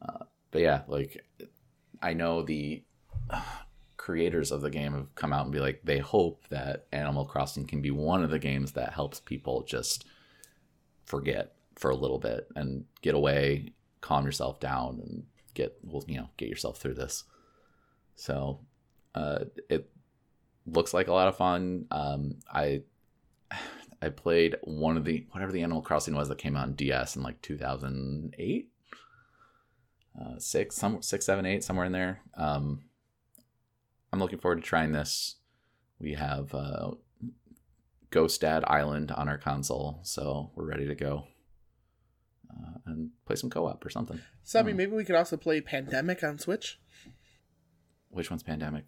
[0.00, 1.24] Uh, but yeah, like
[2.02, 2.82] I know the
[4.06, 7.66] creators of the game have come out and be like they hope that Animal Crossing
[7.66, 10.04] can be one of the games that helps people just
[11.06, 16.18] forget for a little bit and get away, calm yourself down, and get well, you
[16.18, 17.24] know, get yourself through this.
[18.14, 18.60] So,
[19.16, 19.90] uh, it
[20.66, 21.86] looks like a lot of fun.
[21.90, 22.82] Um, I
[24.00, 27.16] I played one of the whatever the Animal Crossing was that came out on DS
[27.16, 28.70] in like 2008,
[30.20, 32.20] uh, six, some six, seven, eight, somewhere in there.
[32.36, 32.82] Um,
[34.16, 35.36] I'm looking forward to trying this.
[35.98, 36.92] We have uh,
[38.08, 41.24] Ghost Dad Island on our console, so we're ready to go
[42.50, 44.18] uh, and play some co-op or something.
[44.42, 44.78] so I mean Hmm.
[44.78, 46.80] maybe we could also play Pandemic on Switch
[48.08, 48.86] Which one's Pandemic?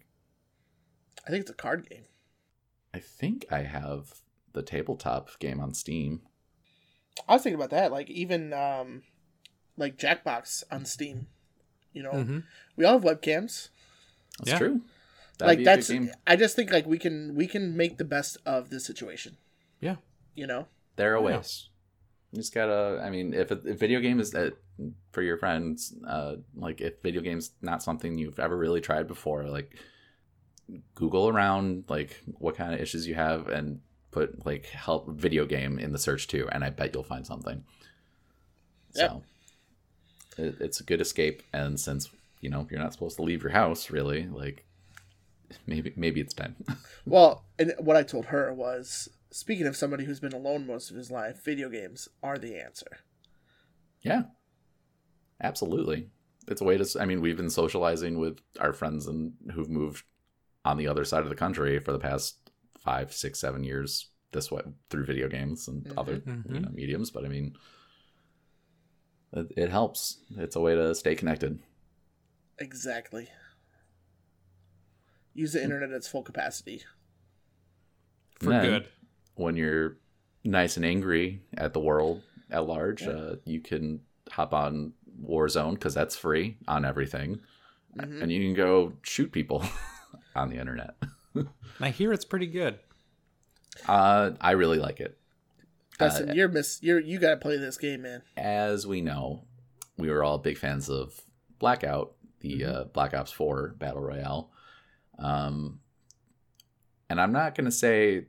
[1.27, 2.05] I think it's a card game
[2.91, 4.21] I think I have
[4.53, 6.21] the tabletop game on Steam.
[7.27, 9.03] I was thinking about that, like even um,
[9.77, 11.27] like Jackbox on Steam.
[11.93, 12.39] You know, hmm
[12.75, 13.69] we all have webcams.
[14.39, 14.57] That's Yeah.
[14.57, 14.81] true.
[15.39, 15.89] That'd like be a good that's.
[15.89, 16.11] game.
[16.27, 19.37] I just think like we can we can make the best of this situation.
[19.81, 19.95] Yeah.
[20.35, 20.67] You know.
[20.95, 21.37] There are Yeah.
[21.37, 21.69] ways.
[22.31, 23.01] You just gotta.
[23.03, 24.53] I mean, if, a, if video game is that
[25.11, 29.45] for your friends, uh, like if video games not something you've ever really tried before,
[29.45, 29.75] like
[30.93, 33.79] Google around like what kind of issues you have and
[34.11, 37.63] put like help video game in the search too, and I bet you'll find something.
[38.95, 39.09] Yep.
[40.37, 42.09] So it, it's a good escape, and since
[42.41, 44.65] you know you're not supposed to leave your house, really, like
[45.67, 46.55] maybe maybe it's time.
[47.05, 50.97] Well, and what I told her was, speaking of somebody who's been alone most of
[50.97, 52.99] his life, video games are the answer.
[54.03, 54.23] Yeah,
[55.41, 56.09] absolutely.
[56.47, 56.87] It's a way to.
[56.99, 60.03] I mean, we've been socializing with our friends and who've moved
[60.65, 64.51] on the other side of the country for the past five, six, seven years this
[64.51, 65.93] way through video games and Mhm.
[65.97, 66.61] other you Mhm.
[66.63, 67.09] know mediums.
[67.11, 67.55] But I mean,
[69.33, 70.19] it, it helps.
[70.37, 71.59] It's a way to stay connected.
[72.59, 73.29] Exactly.
[75.33, 76.83] Use the internet at its full capacity.
[78.39, 78.87] For then, good.
[79.35, 79.97] When you're
[80.43, 83.09] nice and angry at the world at large, Yeah.
[83.09, 87.41] uh, you can hop on Warzone because that's free on everything,
[87.97, 88.21] Mhm.
[88.21, 89.63] and you can go shoot people
[90.35, 90.95] on the internet.
[91.79, 92.79] I hear it's pretty good.
[93.87, 95.17] Uh, I really like it.
[95.97, 96.81] Dustin, Uh, you're miss.
[96.81, 98.23] You're you gotta play this game, man.
[98.37, 99.45] as we know,
[99.97, 101.21] we were all big fans of
[101.59, 104.49] Blackout, the uh, Black Ops 4 Battle Royale.
[105.19, 105.79] Um,
[107.09, 108.25] and I'm not going to say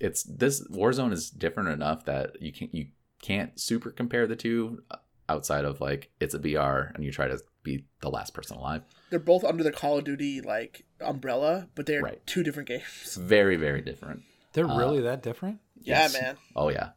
[0.00, 2.86] it's this Warzone is different enough that you can't you
[3.20, 4.82] can't super compare the two
[5.28, 8.82] outside of like it's a BR and you try to be the last person alive.
[9.10, 12.24] They're both under the Call of Duty like umbrella, but they're Right.
[12.26, 12.84] two different games.
[13.02, 14.22] It's very very different.
[14.52, 15.60] They're Uh, really that different?
[15.80, 16.14] Yes.
[16.14, 16.36] Yeah, man.
[16.54, 16.90] Oh yeah.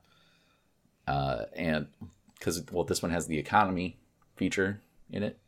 [1.08, 1.88] Uh, and
[2.38, 4.00] because well, this one has the economy
[4.36, 5.40] feature in it,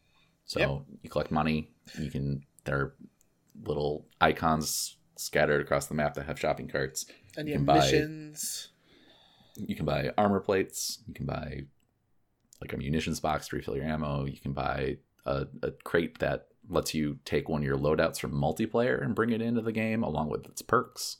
[0.45, 0.97] so Yep.
[1.03, 1.71] you collect money.
[1.99, 2.95] You can there are
[3.65, 7.05] little icons scattered across the map that have shopping carts.
[7.37, 8.69] And You you can buy- missions.
[9.55, 10.99] You can buy armor plates.
[11.07, 11.61] You can buy
[12.61, 14.25] like a munitions box to refill your ammo.
[14.25, 18.31] You can buy a, a crate that lets you take one of your loadouts from
[18.31, 21.17] multiplayer and bring it into the game along with its perks.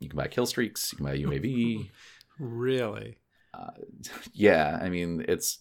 [0.00, 0.92] You can buy kill streaks.
[0.92, 1.90] You can buy UAV.
[2.38, 3.18] Really?
[3.54, 3.70] Uh,
[4.32, 5.58] yeah, I mean it's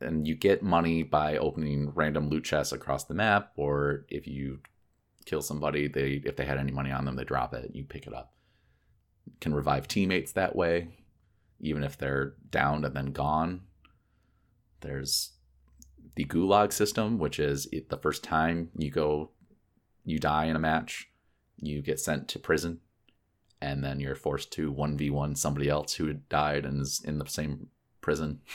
[0.00, 4.60] and you get money by opening random loot chests across the map, or if you
[5.26, 7.70] kill somebody, they if they had any money on them, they drop it.
[7.74, 8.32] You pick it up.
[9.40, 10.88] Can revive teammates that way,
[11.60, 13.62] even if they're downed and then gone.
[14.80, 15.32] There's
[16.14, 19.30] the gulag system, which is the first time you go,
[20.04, 21.10] you die in a match,
[21.58, 22.80] you get sent to prison,
[23.60, 27.18] and then you're forced to one v one somebody else who died and is in
[27.18, 27.68] the same
[28.00, 28.40] prison.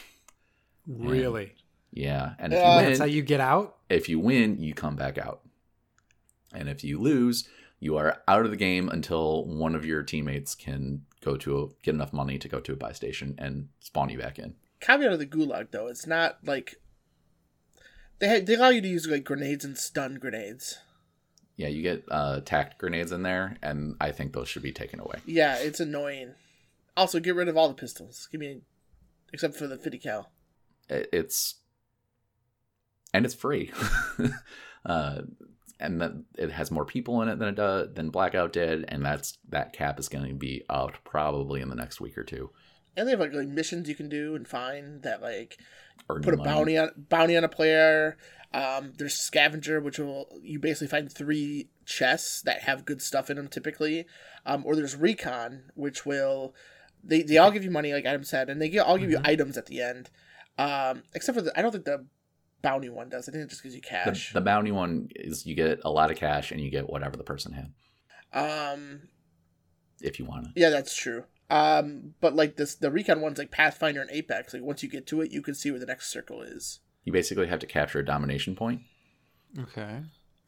[0.88, 1.56] Really?
[1.91, 2.80] Yeah, and if Yeah.
[2.82, 3.78] you That's how you get out?
[3.89, 5.41] if you win, you come back out,
[6.54, 7.48] and if you lose,
[7.80, 11.67] you are out of the game until one of your teammates can go to a,
[11.84, 14.56] get enough money to go to a buy station and spawn you back in.
[14.80, 16.76] Caveat of the gulag though, it's not like
[18.19, 20.80] they ha- they allow you to use like grenades and stun grenades.
[21.56, 25.00] Yeah, you get uh, tact grenades in there, and I think those should be taken
[25.00, 25.19] away.
[25.26, 26.34] Yeah, it's annoying.
[26.98, 28.28] Also, get rid of all the pistols.
[28.32, 28.62] Give me,
[29.32, 30.32] except for the 50 cal.
[30.89, 31.56] It- It's
[33.13, 33.72] and it's free,
[34.86, 35.22] uh,
[35.80, 39.06] and that it has more people in it than it does than Blackout did, and
[39.06, 42.50] that's that cap is going to be out probably in the next week or two.
[42.96, 45.58] And they have like, like missions you can do and find that like
[46.10, 46.50] Or put a money.
[46.50, 48.17] bounty on bounty on a player.
[48.54, 53.38] Um, there's scavenger, which will you basically find three chests that have good stuff in
[53.38, 54.06] them typically.
[54.46, 56.54] Um, or there's recon, which will
[57.04, 59.28] they, they all give you money, like Adam said, and they all give you Mm-hmm.
[59.28, 60.10] items at the end.
[60.58, 62.06] Um, except for the I don't think the
[62.62, 63.28] bounty one does.
[63.28, 64.34] I think it just gives you cash.
[64.34, 67.24] the bounty one is you get a lot of cash and you get whatever the
[67.24, 67.74] person had
[68.34, 69.02] um,
[70.02, 70.52] if you want it.
[70.56, 71.26] yeah, that's true.
[71.50, 74.54] Um, but like this, the recon one's like Pathfinder and Apex.
[74.54, 76.80] Like once you get to it, you can see where the next circle is.
[77.04, 78.82] You basically have to capture a domination point.
[79.60, 80.00] Okay.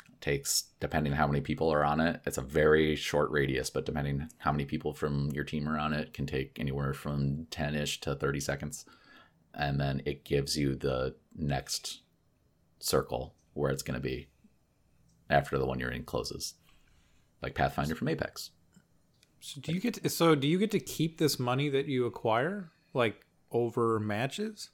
[0.10, 3.70] It takes depending on how many people are on it it's a very short radius
[3.70, 7.46] but depending how many people from your team are on it can take anywhere from
[7.52, 8.86] 10ish to 30 seconds
[9.58, 12.02] and then it gives you the next
[12.80, 14.28] circle where it's going to be
[15.30, 16.56] after the one you're in closes
[17.42, 18.52] like pathfinder from apex
[19.40, 22.06] So do you get to, so do you get to keep this money that you
[22.06, 24.70] acquire like over matches?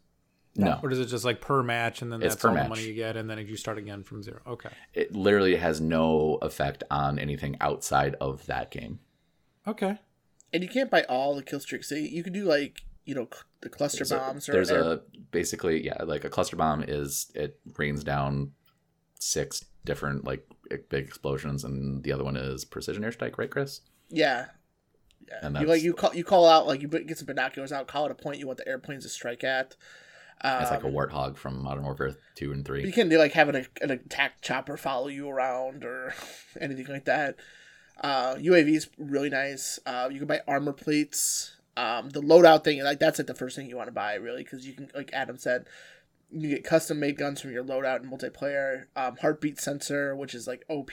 [0.56, 2.64] no Or does it just like per match and then It's that's per all match.
[2.66, 4.42] the money you get and then you start again from zero?
[4.46, 4.70] Okay.
[4.94, 9.00] it literally has no effect on anything outside of that game
[9.68, 10.00] Okay.
[10.52, 11.88] And you can't buy all the kill streaks.
[11.88, 13.28] So you can do like you know
[13.62, 18.04] the cluster bombs or there's a basically yeah like a cluster bomb is it rains
[18.04, 18.52] down
[19.20, 20.46] six different like
[20.90, 24.48] big explosions and the other one is precision airstrike right chris yeah.
[25.28, 27.88] Yeah, And you like you call you call out like you get some binoculars out,
[27.88, 29.76] call it a point you want the airplanes to strike at.
[30.44, 33.34] Um, it's like a warthog from modern warfare 2 and 3 You can do like
[33.34, 36.16] having a, an attack chopper follow you around or
[36.60, 37.36] anything like that.
[38.02, 39.80] Uh, UAV is really nice.
[39.86, 41.58] Uh, you can buy armor plates.
[41.78, 44.44] Um, the loadout thing, like that's like the first thing you want to buy, really,
[44.44, 45.66] because you can, like Adam said,
[46.32, 48.86] you get custom made guns from your loadout in multiplayer.
[48.96, 50.92] Um, heartbeat sensor, which is like OP.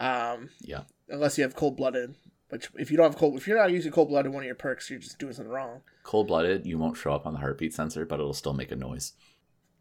[0.00, 2.14] Um, yeah unless you have cold blooded.
[2.48, 4.54] Which if you don't have cold, if you're not using cold blooded one of your
[4.54, 5.82] perks, you're just doing something wrong.
[6.04, 9.12] cold-blooded you won't show up on the heartbeat sensor but it'll still make a noise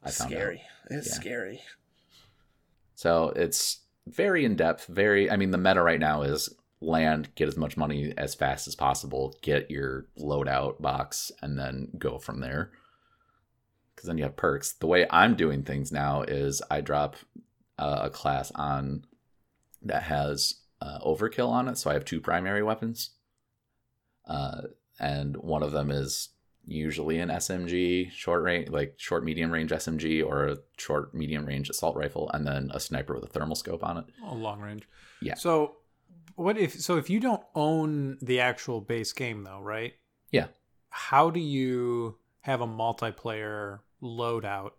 [0.04, 0.62] i It's found out scary.
[0.90, 1.14] It's Yeah.
[1.14, 1.62] scary.
[2.96, 6.50] so it's very in-depth very i mean the meta right now is
[6.82, 11.88] land get as much money as fast as possible get your loadout box and then
[11.98, 12.72] go from there
[13.96, 17.15] because then you have perks the way i'm doing things now is i drop
[17.78, 19.04] uh, a class on
[19.84, 23.12] that has uh, overkill on it so i have two primary weapons
[24.28, 24.62] uh,
[25.00, 26.30] and one of them is
[26.65, 31.70] usually an smg short range like short medium range smg or a short medium range
[31.70, 34.88] assault rifle and then a sniper with a thermal scope on it Oh, long range.
[35.24, 35.34] Yeah.
[35.36, 35.76] So
[36.36, 39.94] what if so if you don't own the actual base game though, right?
[40.32, 40.48] Yeah.
[40.89, 44.72] How do you have a multiplayer loadout?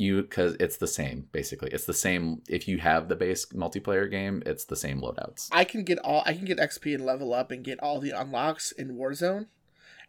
[0.00, 4.10] you because it's the same basically it's the same if you have the base multiplayer
[4.10, 7.34] game it's the same loadouts I can get all I can get XP and level
[7.34, 9.46] up and get all the unlocks in Warzone,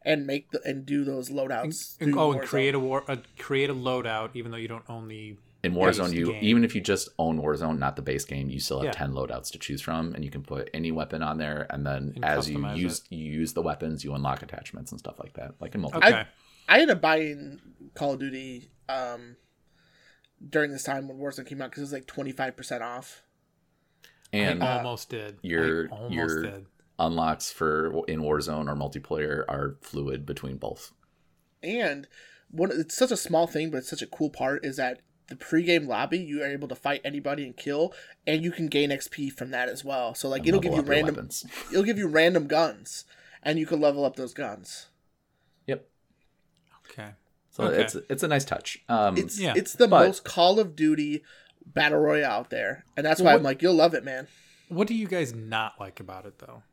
[0.03, 1.99] and make the and do those loadouts.
[1.99, 4.69] and- oh, through oh, and create a war a create a loadout even though you
[4.69, 6.43] don't own the in warzone you game.
[6.43, 8.91] even if you just own warzone not the base game you still have Yeah.
[8.91, 12.13] 10 loadouts to choose from and you can put any weapon on there and then
[12.15, 15.33] And as you customize use you use the weapons you unlock attachments and stuff like
[15.33, 16.27] that like in multiplayer Okay.
[16.69, 17.59] I ended up buying
[17.95, 19.35] Call of Duty um,
[20.47, 23.23] during this time when Warzone came out because it was like twenty five percent off.
[24.31, 25.37] and I almost did.
[25.41, 26.65] your- I almost your- did.
[26.97, 30.91] unlocks for in warzone or multiplayer are fluid between both
[31.61, 32.07] And
[32.49, 35.01] one, it's such a small thing, but it's such a cool part is that
[35.31, 37.93] the pregame lobby you are able to fight anybody and kill,
[38.27, 40.13] and you can gain XP from that as well.
[40.13, 43.05] So like and it'll give you random, weapons it'll give you random guns,
[43.41, 44.87] and you can level up those guns.
[45.65, 45.87] yep
[46.89, 47.11] Okay.
[47.49, 47.81] so Okay.
[47.81, 51.23] it's it's a nice touch um It's Yeah, it's the but- most Call of Duty
[51.65, 54.27] battle royale out there, and that's why What- I'm like, you'll love it, man.
[54.69, 56.63] What do you guys not like about it though?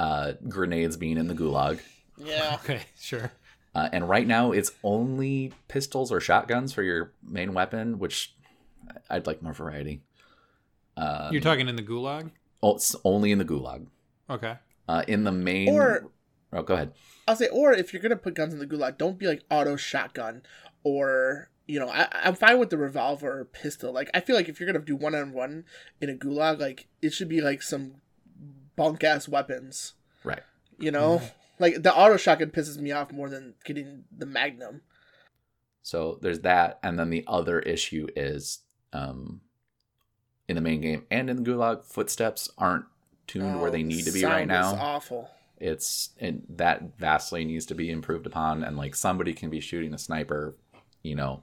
[0.00, 1.78] uh grenades being in the gulag
[2.18, 3.30] Yeah, Okay, sure.
[3.74, 8.34] Uh, and right now, it's only pistols or shotguns for your main weapon, which
[9.10, 10.02] I'd like more variety.
[10.96, 12.30] Um, You're talking in the gulag?
[12.62, 13.86] oh, it's only in the gulag.
[14.30, 14.54] Okay.
[14.88, 15.68] Uh, in the main.
[15.68, 16.10] Or-
[16.52, 16.92] oh, go ahead.
[17.26, 19.76] I'll say, or if you're gonna put guns in the gulag, don't be like auto
[19.76, 20.42] shotgun,
[20.82, 23.92] or you know, I, I'm fine with the revolver or pistol.
[23.92, 25.64] Like, I feel like if you're gonna do one on one
[26.00, 27.96] in a gulag, like it should be like some
[28.76, 29.94] bunk ass weapons.
[30.22, 30.42] Right.
[30.78, 31.22] You know,
[31.64, 34.82] like the auto shotgun pisses me off more than getting the magnum.
[35.82, 38.60] So there's that, and then the other issue is
[38.92, 39.40] um,
[40.48, 42.86] in the main game and in the gulag, footsteps aren't
[43.26, 44.74] tuned where they Oh, need to be right is now.
[44.76, 45.30] awful.
[45.58, 49.94] It's and that vastly needs to be improved upon, and like somebody can be shooting
[49.94, 50.56] a sniper,
[51.02, 51.42] you know,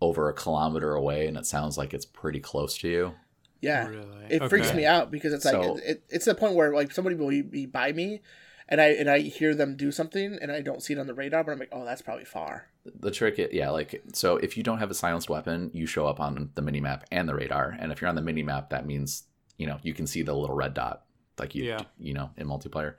[0.00, 3.14] over a kilometer away, and it sounds like it's pretty close to you.
[3.60, 4.26] Yeah, Really?
[4.30, 6.92] it freaks me out because it's like So- it, it, it's the point where like
[6.92, 8.22] somebody will be by me,
[8.68, 11.14] and I and I hear them do something and I don't see it on the
[11.14, 12.66] radar, but I'm like, oh, that's probably far.
[12.84, 16.06] The trick, is, yeah, like so if you don't have a silenced weapon, you show
[16.06, 18.70] up on the mini map and the radar, and if you're on the mini map,
[18.70, 19.24] that means
[19.56, 21.04] you know you can see the little red dot,
[21.38, 21.82] like you, Yeah.
[21.98, 22.94] you know, in multiplayer.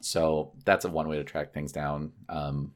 [0.00, 2.12] So that's a one way to track things down.
[2.28, 2.72] Um,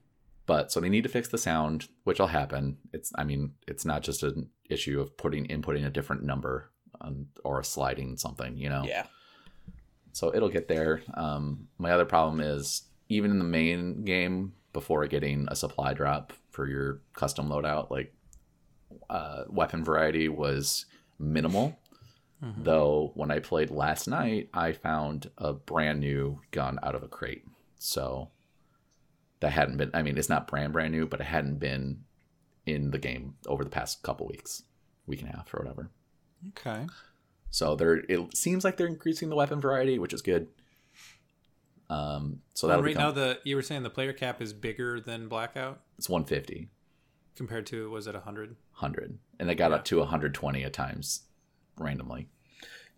[0.47, 2.79] but so they need to fix the sound, which will happen.
[2.93, 6.71] It's, I mean, it's not just an issue of putting inputting a different number
[7.01, 8.85] on, or sliding something, you know.
[8.87, 9.07] Yeah,
[10.17, 11.03] So it'll get there.
[11.13, 16.33] Um, my other problem is even in the main game, before getting a supply drop
[16.51, 18.15] for your custom loadout, like
[19.11, 20.87] uh, weapon variety was
[21.19, 21.79] minimal.
[22.43, 22.65] Mhm.
[22.65, 27.09] Though when I played last night, I found a brand new gun out of a
[27.09, 27.45] crate.
[27.79, 28.31] So
[29.41, 29.91] that hadn't been.
[29.93, 32.05] I mean, it's not brand brand new, but it hadn't been
[32.65, 34.63] in the game over the past couple weeks,
[35.07, 35.91] week and a half or whatever.
[36.49, 36.87] Okay.
[37.51, 40.49] So they're it seems like they're increasing the weapon variety, which is good.
[41.89, 44.99] Um, so that'll right become now, the you were saying the player cap is bigger
[45.01, 46.69] than Blackout it's 150,
[47.37, 48.57] compared to was it 100?
[48.73, 49.77] 100, and they got Yeah.
[49.77, 51.23] up to 120 at times
[51.79, 52.29] randomly.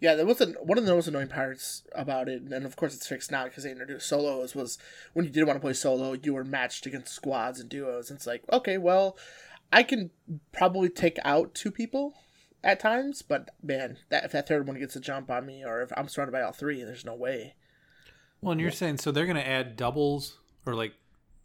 [0.01, 0.15] yeah.
[0.15, 3.07] That was an, one of the most annoying parts about it, and of course it's
[3.07, 4.55] fixed now because they introduced solos.
[4.55, 4.79] Was
[5.13, 8.09] when you did want to play solo, you were matched against squads and duos.
[8.11, 9.19] And it's like, okay, well,
[9.71, 10.11] I can
[10.53, 12.15] probably take out two people
[12.65, 15.81] at times, but man, that if that third one gets a jump on me, or
[15.83, 17.55] if I'm surrounded by all three, there's no way.
[18.41, 20.93] Well, and you're saying so they're going to add doubles or like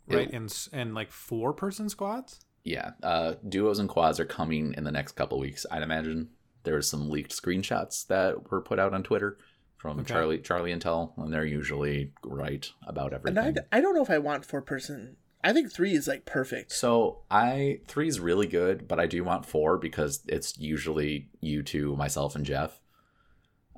[0.07, 2.39] right It- and and like four person squads?
[2.63, 5.65] Yeah, uh, duos and quads are coming in the next couple weeks.
[5.69, 6.29] I'd imagine
[6.63, 9.37] there's some leaked screenshots that were put out on Twitter
[9.75, 10.13] from Okay.
[10.13, 13.63] Charlie Charlie Intel, and they're usually right about And everything.
[13.71, 15.17] I, I don't know if I want four person.
[15.43, 16.71] I think three is like perfect.
[16.71, 21.63] So I three is really good, but I do want four because it's usually you
[21.63, 22.79] two, myself, and Jeff.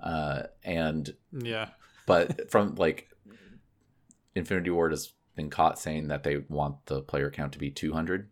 [0.01, 1.69] Uh, and Yeah.
[2.05, 3.09] but from like
[4.35, 8.29] Infinity Ward has been caught saying that they want the player count to be 200.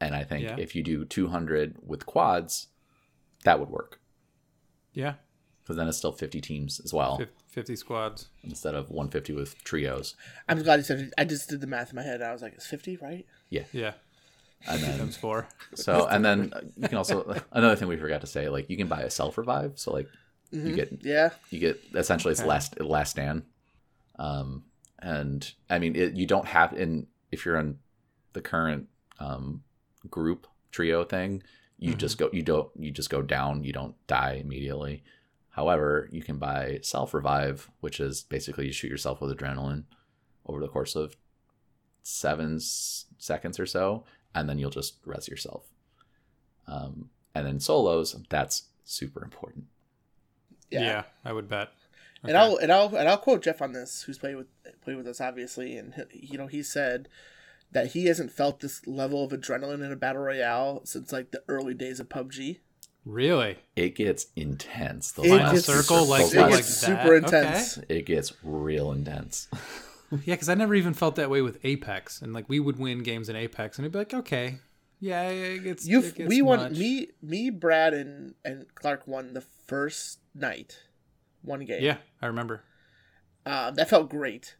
[0.00, 0.56] And I think Yeah.
[0.58, 2.68] if you do 200 with quads,
[3.44, 4.00] that would work
[4.92, 5.14] Yeah.
[5.62, 8.28] because then it's still 50 teams as well Fif- 50 squads.
[8.44, 10.14] instead of 150 with trios.
[10.46, 11.00] I'm glad you said.
[11.00, 11.14] it.
[11.16, 12.20] I just did the math in my head.
[12.20, 13.24] I was like, it's fifty, right?
[13.48, 13.62] Yeah.
[13.72, 13.94] Yeah.
[14.68, 15.48] And then Times four.
[15.74, 18.88] so and then you can also another thing we forgot to say like you can
[18.88, 20.08] buy a self revive so like
[20.50, 20.74] you Mhm.
[20.74, 22.48] get Yeah, you get essentially it's Okay.
[22.48, 23.42] last last stand
[24.18, 24.64] um
[25.00, 27.78] and i mean it, you don't have in if you're in
[28.32, 28.88] the current
[29.18, 29.62] um
[30.10, 31.42] group trio thing
[31.78, 31.98] you Mhm.
[31.98, 35.02] just go you don't you just go down you don't die immediately
[35.56, 39.84] however you can buy self revive which is basically you shoot yourself with adrenaline
[40.46, 41.16] over the course of
[42.02, 44.04] seven s- seconds or so
[44.34, 45.66] and then you'll just res yourself
[46.68, 49.64] um and then solos that's super important
[50.70, 50.80] Yeah.
[50.80, 51.02] yeah.
[51.24, 51.68] I would bet.
[52.22, 54.46] And I'll and I'll and I'll quote Jeff on this, who's played with
[54.82, 57.08] played with us obviously, and he, you know he said
[57.70, 61.42] that he hasn't felt this level of adrenaline in a battle royale since like the
[61.48, 62.58] early days of PUBG.
[63.06, 63.56] Really?
[63.76, 65.12] it gets intense.
[65.12, 66.86] The It Final gets- circle like those it like gets that?
[66.86, 67.24] super Okay.
[67.24, 67.78] intense.
[67.88, 69.48] it gets real intense.
[70.12, 73.02] Yeah, because I never even felt that way with Apex, and like we would win
[73.02, 74.60] games in Apex, and it'd be like, okay,
[75.00, 75.84] yeah, it gets.
[75.84, 76.72] You it gets we won much.
[76.78, 80.78] me me Brad and and Clark won the first night,
[81.42, 81.82] one game.
[81.82, 82.62] Yeah, I remember.
[83.44, 84.54] uh, that felt great.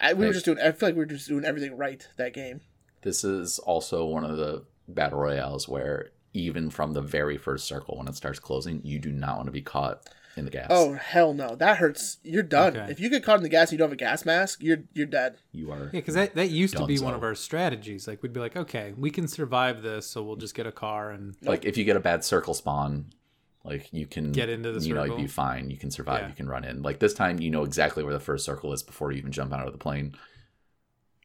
[0.00, 0.58] I, we were just doing.
[0.58, 2.60] I feel like we were just doing everything right that game.
[3.02, 7.98] This is also one of the battle royales where even from the very first circle
[7.98, 10.68] when it starts closing, you do not want to be caught in the gas.
[10.70, 12.18] Oh hell no, that hurts.
[12.22, 12.76] You're done.
[12.76, 12.90] Okay.
[12.90, 14.84] If you get caught in the gas and you don't have a gas mask, you're
[14.94, 15.36] you're dead.
[15.52, 15.84] you are.
[15.84, 17.02] Yeah, because that, that used to be Dunzo.
[17.02, 18.06] one of our strategies.
[18.06, 21.10] Like we'd be like, okay, we can survive this, so we'll just get a car
[21.10, 23.06] and Like if you get a bad circle spawn,
[23.64, 25.70] like you can Get into the You know, you'd be fine.
[25.70, 26.22] You can survive.
[26.22, 26.28] Yeah.
[26.28, 26.82] You can run in.
[26.82, 29.52] Like this time, you know exactly where the first circle is before you even jump
[29.52, 30.14] out of the plane.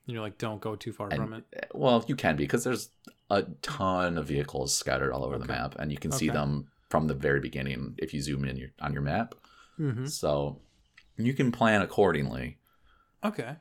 [0.06, 1.70] And you're like, don't go too far And- from it.
[1.74, 2.90] Well, you can be because there's
[3.30, 7.08] a ton of vehicles scattered all over the map, and you can see them from
[7.08, 9.36] the very beginning if you zoom in your, on your map.
[9.80, 10.06] Mm-hmm.
[10.06, 10.62] So
[11.18, 12.58] you can plan accordingly.
[13.24, 13.56] Okay.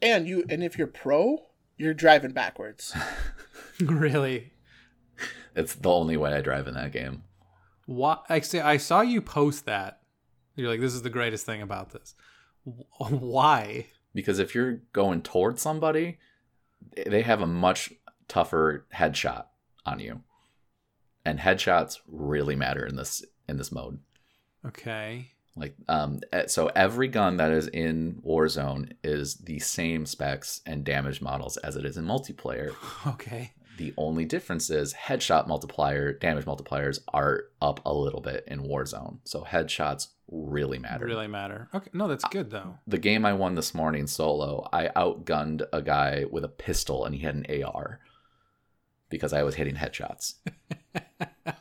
[0.00, 1.38] And you and if you're pro,
[1.76, 2.96] you're driving backwards.
[3.80, 4.52] really?
[5.54, 7.24] It's the only way I drive in that game.
[7.86, 8.18] Why?
[8.28, 10.00] I say I saw you post that.
[10.54, 12.14] You're like, this is the greatest thing about this.
[12.98, 13.86] Why?
[14.18, 16.18] Because if you're going towards somebody,
[17.06, 17.92] they have a much
[18.26, 19.44] tougher headshot
[19.86, 20.22] on you.
[21.24, 24.00] And headshots really matter in this in this mode.
[24.66, 25.30] Okay.
[25.54, 31.20] Like um so every gun that is in Warzone is the same specs and damage
[31.22, 32.74] models as it is in multiplayer.
[33.06, 33.52] Okay.
[33.78, 39.18] The only difference is headshot multiplier, damage multipliers are up a little bit in Warzone.
[39.24, 41.06] So headshots really matter.
[41.06, 41.68] Really matter.
[41.72, 41.88] Okay.
[41.92, 42.76] No, that's good though.
[42.86, 47.14] The game I won this morning solo, I outgunned a guy with a pistol and
[47.14, 48.00] he had an AR
[49.10, 50.34] because I was hitting headshots.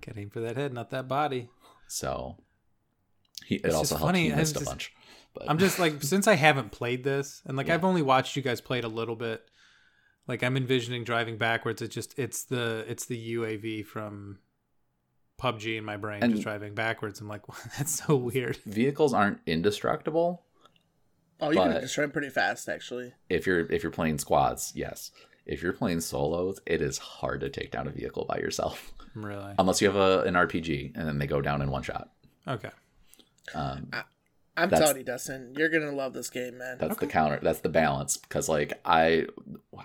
[0.00, 1.48] Get aim for that head, not that body.
[1.86, 2.36] So
[3.44, 4.92] he, it It's also helped funny, he missed a just- bunch.
[5.34, 7.74] But I'm just like since I haven't played this and like Yeah.
[7.74, 9.44] I've only watched you guys play it a little bit.
[10.26, 11.82] Like I'm envisioning driving backwards.
[11.82, 14.38] It's just it's the it's the UAZ from
[15.40, 17.20] PUBG in my brain And- just driving backwards.
[17.20, 17.42] I'm like
[17.78, 18.56] that's so weird.
[18.64, 20.42] vehicles aren't indestructible.
[21.40, 23.12] Oh, you But- can destroy them pretty fast, actually.
[23.28, 25.10] if you're if you're playing squads, yes.
[25.46, 29.54] If you're playing solos, it is hard to take down a vehicle by yourself Really?
[29.58, 32.08] unless you have a, an RPG and then they go down in one shot.
[32.48, 32.70] Okay.
[33.54, 33.90] Um,
[34.56, 36.78] I'm That's- telling you, Dustin, you're gonna love this game, man.
[36.78, 37.40] that's the counter.
[37.42, 39.26] That's the balance because like I,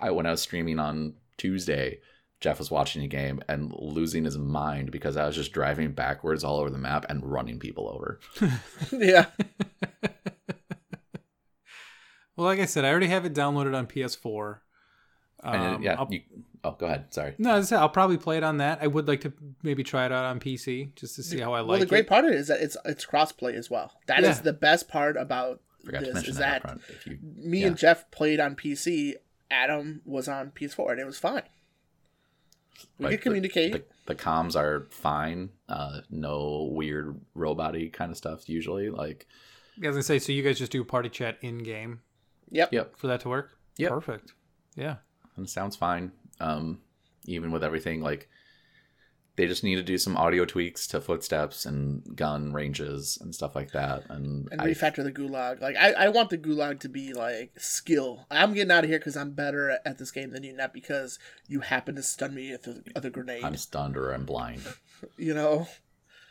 [0.00, 1.98] I when I was streaming on Tuesday,
[2.40, 6.44] Jeff was watching a game and losing his mind because I was just driving backwards
[6.44, 8.20] all over the map and running people over.
[8.92, 9.26] yeah.
[12.36, 14.58] Well, like I said, I already have it downloaded on PS4.
[15.42, 16.20] And Um, yeah, I'll- you,
[16.64, 17.12] oh, go ahead.
[17.12, 17.34] Sorry.
[17.38, 18.78] no, as I said, I'll probably play it on that.
[18.82, 19.32] I would like to
[19.62, 21.68] maybe try it out on PC just to see how I like it.
[21.68, 22.08] well, the great it.
[22.08, 23.92] part of it is that it's it's crossplay as well.
[24.06, 24.42] That is Yeah.
[24.42, 26.14] the best part about Forgot to this.
[26.14, 26.82] mention Is that, that, up front.
[26.88, 27.66] If you, me yeah.
[27.68, 29.14] and Jeff played on PC.
[29.52, 31.42] Adam was on PS4, and it was fine.
[32.98, 33.72] We Like, could communicate.
[33.72, 35.50] the, the comms are fine.
[35.68, 38.90] Uh, no weird robot kind of stuff usually.
[38.90, 39.26] Like,
[39.78, 42.00] as I was gonna say, so you guys just do party chat in game
[42.50, 42.72] yep.
[42.72, 43.58] yep, for that to work?
[43.78, 43.90] Yep.
[43.90, 44.34] Perfect.
[44.76, 44.96] Yeah.
[45.36, 46.12] and it sounds fine.
[46.40, 46.80] Um,
[47.26, 48.28] even with everything, like
[49.36, 53.54] they just need to do some audio tweaks to footsteps and gun ranges and stuff
[53.54, 54.02] like that.
[54.10, 55.60] And, And I, refactor the gulag.
[55.60, 58.26] Like I, I want the gulag to be like skill.
[58.30, 61.18] I'm getting out of here because I'm better at this game than you, not because
[61.46, 63.44] you happen to stun me with the other grenade.
[63.44, 64.62] I'm stunned or I'm blind.
[65.16, 65.66] You know.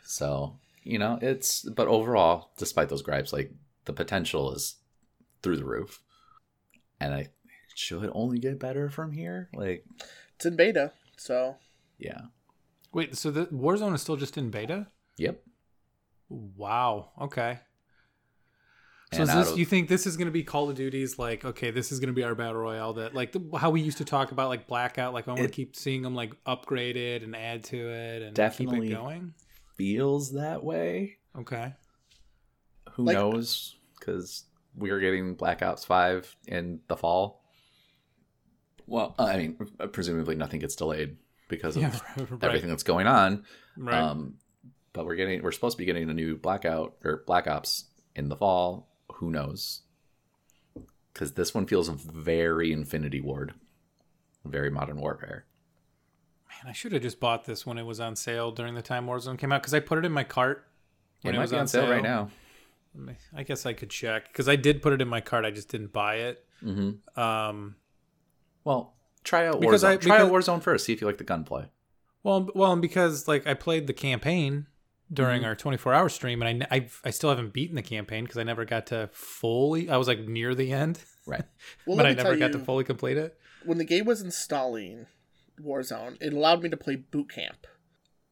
[0.04, 3.50] So you know, it's but overall, despite those gripes, like
[3.84, 4.76] the potential is
[5.42, 6.00] through the roof,
[7.00, 7.28] and I
[7.80, 9.48] should only get better from here.
[9.54, 9.84] Like,
[10.36, 11.56] It's in beta, so
[11.98, 12.20] yeah,
[12.92, 14.88] Wait, so the Warzone is still just in beta?
[15.16, 15.42] yep.
[16.28, 17.10] Wow.
[17.20, 17.58] Okay.
[19.12, 21.18] So And is this of- you think this is going to be Call of Duty's
[21.18, 23.80] like okay this is going to be our battle royale that like the, how we
[23.80, 27.24] used to talk about like Blackout like I want to keep seeing them like upgraded
[27.24, 28.82] and add to it and Definitely.
[28.88, 29.34] keep it going.
[29.76, 31.16] feels that way.
[31.36, 31.74] Okay.
[32.92, 33.74] Who Like- knows?
[33.98, 34.44] Because
[34.76, 37.39] we are getting Black Ops Five in the fall.
[38.90, 39.56] Well, I mean,
[39.92, 41.16] presumably nothing gets delayed
[41.48, 41.98] because of Yeah.
[42.16, 42.42] Right.
[42.44, 43.44] everything that's going on.
[43.76, 43.98] Right.
[44.02, 44.34] Um,
[44.92, 47.84] but we're getting we're supposed to be getting a new Blackout or Black Ops
[48.16, 48.88] in the fall.
[49.14, 49.82] Who knows?
[51.14, 53.54] Because this one feels very Infinity Ward,
[54.44, 55.44] very Modern Warfare.
[56.48, 59.06] Man, I should have just bought this when it was on sale during the time
[59.06, 60.66] Warzone came out because I put it in my cart.
[61.22, 62.30] It when might was be on sale, right now.
[63.36, 65.44] I guess I could check because I did put it in my cart.
[65.44, 66.44] I just didn't buy it.
[66.60, 67.76] hmm Um,
[68.70, 68.94] Well,
[69.24, 69.88] try out Because Warzone.
[69.88, 70.84] I- try out Warzone first.
[70.86, 71.66] See if you like the gunplay.
[72.22, 74.66] well, well, and because like I played the campaign
[75.12, 75.46] during Mhm.
[75.46, 78.44] our 24 hour stream, and I, I I still haven't beaten the campaign because I
[78.44, 79.90] never got to fully.
[79.90, 81.42] I was like near the end, Right.
[81.86, 83.36] well, but I never got you, to fully complete it.
[83.64, 85.06] when the game was installing
[85.60, 87.66] Warzone, it allowed me to play Boot Camp,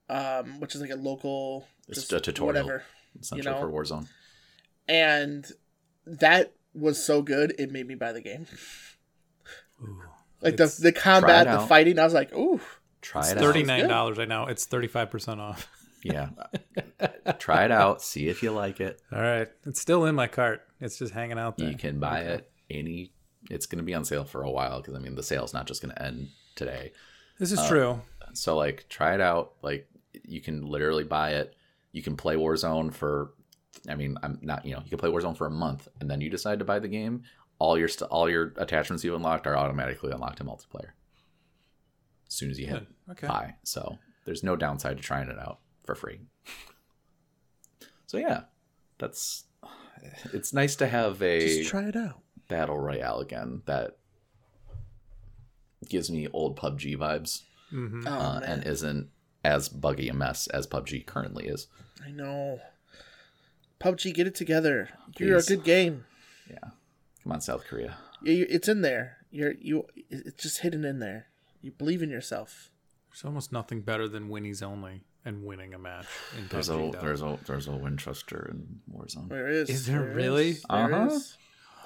[0.08, 2.46] um, which is like a local It's just a tutorial.
[2.64, 2.84] whatever.
[3.20, 3.60] Essentially know?
[3.60, 4.06] for Warzone.
[4.86, 5.50] and
[6.06, 8.46] that was so good it made me buy the game.
[10.40, 11.68] Like the It's- the combat, the out.
[11.68, 12.60] fighting, I was like, ooh,
[13.00, 14.46] Try It's it thirty nine dollars right now.
[14.46, 15.68] It's thirty five percent off.
[16.02, 16.30] Yeah.
[17.38, 18.02] Try it out.
[18.02, 19.00] See if you like it.
[19.12, 20.62] All right, it's still in my cart.
[20.80, 21.70] It's just hanging out there.
[21.70, 23.12] You can buy it any.
[23.50, 25.66] It's going to be on sale for a while because I mean the sale's not
[25.66, 26.92] just going to end today.
[27.38, 28.00] This is Uh, true.
[28.34, 29.52] So like try it out.
[29.62, 29.88] Like
[30.24, 31.54] you can literally buy it.
[31.92, 33.32] You can play Warzone for.
[33.88, 34.66] I mean, I'm not.
[34.66, 36.78] You know, you can play Warzone for a month, and then you decide to buy
[36.80, 37.22] the game.
[37.58, 40.90] All your st- all your attachments you unlocked are automatically unlocked in multiplayer
[42.26, 43.12] as soon as you hit Good.
[43.12, 43.26] Okay.
[43.26, 43.54] buy.
[43.64, 46.20] So there's no downside to trying it out for free.
[48.06, 48.42] So yeah,
[48.98, 49.44] that's
[50.32, 52.20] it's nice to have a Just try it out.
[52.48, 53.96] battle royale again that
[55.88, 59.08] gives me old PUBG vibes hmm Oh uh, and isn't
[59.44, 61.66] as buggy a mess as PUBG currently is.
[62.04, 62.60] I know.
[63.80, 64.88] PUBG, get it together.
[65.18, 66.04] You're a good game.
[66.50, 66.70] Yeah,
[67.28, 67.96] come on, South Korea.
[68.22, 69.18] You- you- It's in there.
[69.30, 69.86] You're you.
[70.08, 71.28] It's just hidden in there.
[71.60, 72.70] You believe in yourself.
[73.10, 76.06] There's almost nothing better than winnies only and winning a match
[76.38, 79.28] in There's a there's a there's a Winchester in Warzone.
[79.28, 79.68] There is.
[79.68, 80.52] Is there is, really?
[80.52, 81.14] there Uh-huh.
[81.14, 81.36] is.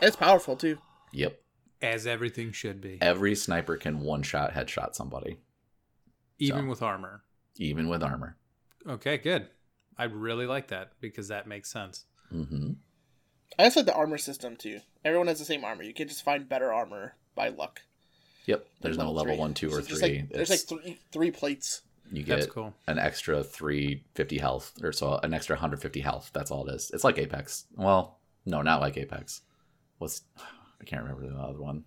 [0.00, 0.78] It's powerful too.
[1.12, 1.42] Yep,
[1.80, 5.38] as everything should be, every sniper can one shot headshot somebody,
[6.38, 6.68] even so.
[6.68, 7.24] with armor.
[7.56, 8.36] even with armor.
[8.86, 9.48] Okay, good.
[9.98, 12.06] I really like that because that makes sense.
[12.30, 12.71] hmm
[13.58, 14.80] I also like the armor system too.
[15.04, 15.82] Everyone has the same armor.
[15.82, 17.82] You can just find better armor by luck.
[18.46, 19.38] Yep, there's no level three.
[19.38, 20.00] one, two, or So three.
[20.20, 21.82] Like, there's like three three plates.
[22.10, 22.74] you That's get cool.
[22.86, 27.04] an extra 350 health or so an extra 150 health that's all it is it's
[27.04, 29.40] like apex well no not like apex
[29.98, 31.84] what's i can't remember the other one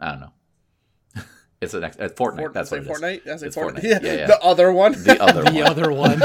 [0.00, 0.32] i don't know
[1.60, 3.22] it's an ex- uh, fortnite Fort- that's what say it is Fortnite.
[3.24, 3.80] That's like It's Fortnite.
[3.80, 3.82] Fortnite.
[3.84, 4.26] Yeah, Yeah, yeah.
[4.26, 4.92] The other one.
[4.92, 6.20] the other The one other one.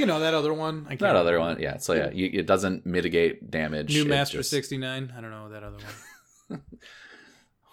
[0.00, 0.84] You know that other one.
[0.86, 4.08] I can't that other one yeah so yeah you, it doesn't mitigate damage New it
[4.08, 5.12] Master just- 69.
[5.16, 5.76] I don't know that other
[6.48, 6.62] one.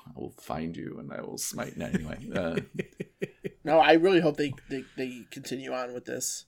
[0.08, 2.56] i will find you and i will smite no, anyway uh,
[3.64, 6.46] No, I really hope they, they they continue on with this.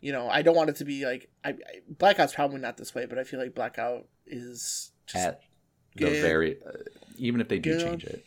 [0.00, 1.54] You know, I don't want it to be like I, I
[1.88, 5.40] Blackout's probably not this way, but I feel like Blackout is just at
[5.96, 6.22] the Good.
[6.22, 6.78] very uh,
[7.16, 7.80] even if they do Good.
[7.84, 8.24] change it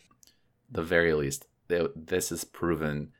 [0.70, 3.12] the very least they, this is proven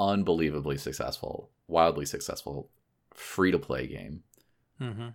[0.00, 2.70] unbelievably successful wildly successful
[3.14, 4.22] free to play game.
[4.78, 5.10] Hmm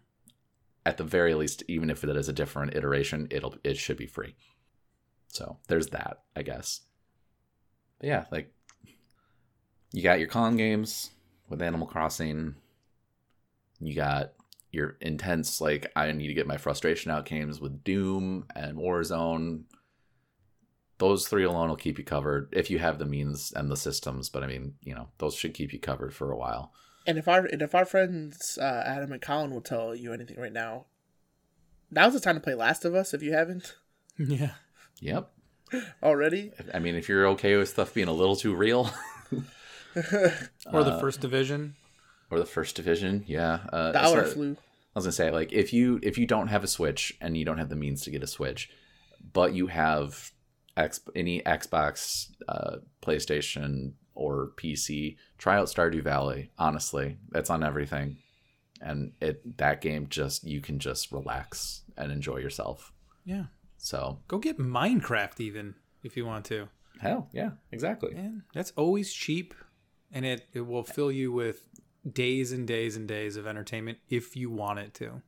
[0.86, 4.08] at the very least even if it is a different iteration it'll it should be
[4.08, 4.36] free.
[5.28, 6.82] So there's that i guess.
[8.00, 8.54] But yeah like
[9.92, 11.12] you got your con games
[11.50, 12.56] with animal crossing.
[13.80, 14.34] You got
[14.72, 19.64] your intense like i need to get my frustration out games with doom and warzone
[21.00, 24.30] those three alone will keep you covered if you have the means and the systems
[24.30, 26.72] but i mean you know those should keep you covered for a while
[27.06, 30.40] And if our and if our friends uh, Adam and Colin will tell you anything
[30.40, 30.86] right now,
[31.92, 33.76] now's the time to play Last of Us if you haven't
[34.18, 34.52] Yeah.
[35.02, 35.32] yep
[36.04, 36.52] already.
[36.74, 38.90] i mean if you're okay with stuff being a little too real
[39.96, 41.76] Or the Uh, first division.
[42.32, 44.52] or the first division yeah uh, The so- hour flew.
[44.54, 47.46] i was gonna say like if you if you don't have a switch and you
[47.46, 48.70] don't have the means to get a switch
[49.34, 50.32] but you have
[50.76, 58.18] X, any xbox uh, playstation or pc try out stardew valley honestly it's on everything
[58.82, 62.92] and it that game just you can just relax and enjoy yourself
[63.24, 63.46] Yeah.
[63.78, 66.68] so Go get Minecraft even if you want to.
[67.00, 69.54] hell yeah exactly Man, that's always cheap
[70.12, 71.68] and it, it will fill you with
[72.12, 75.22] days and days and days of entertainment if you want it to.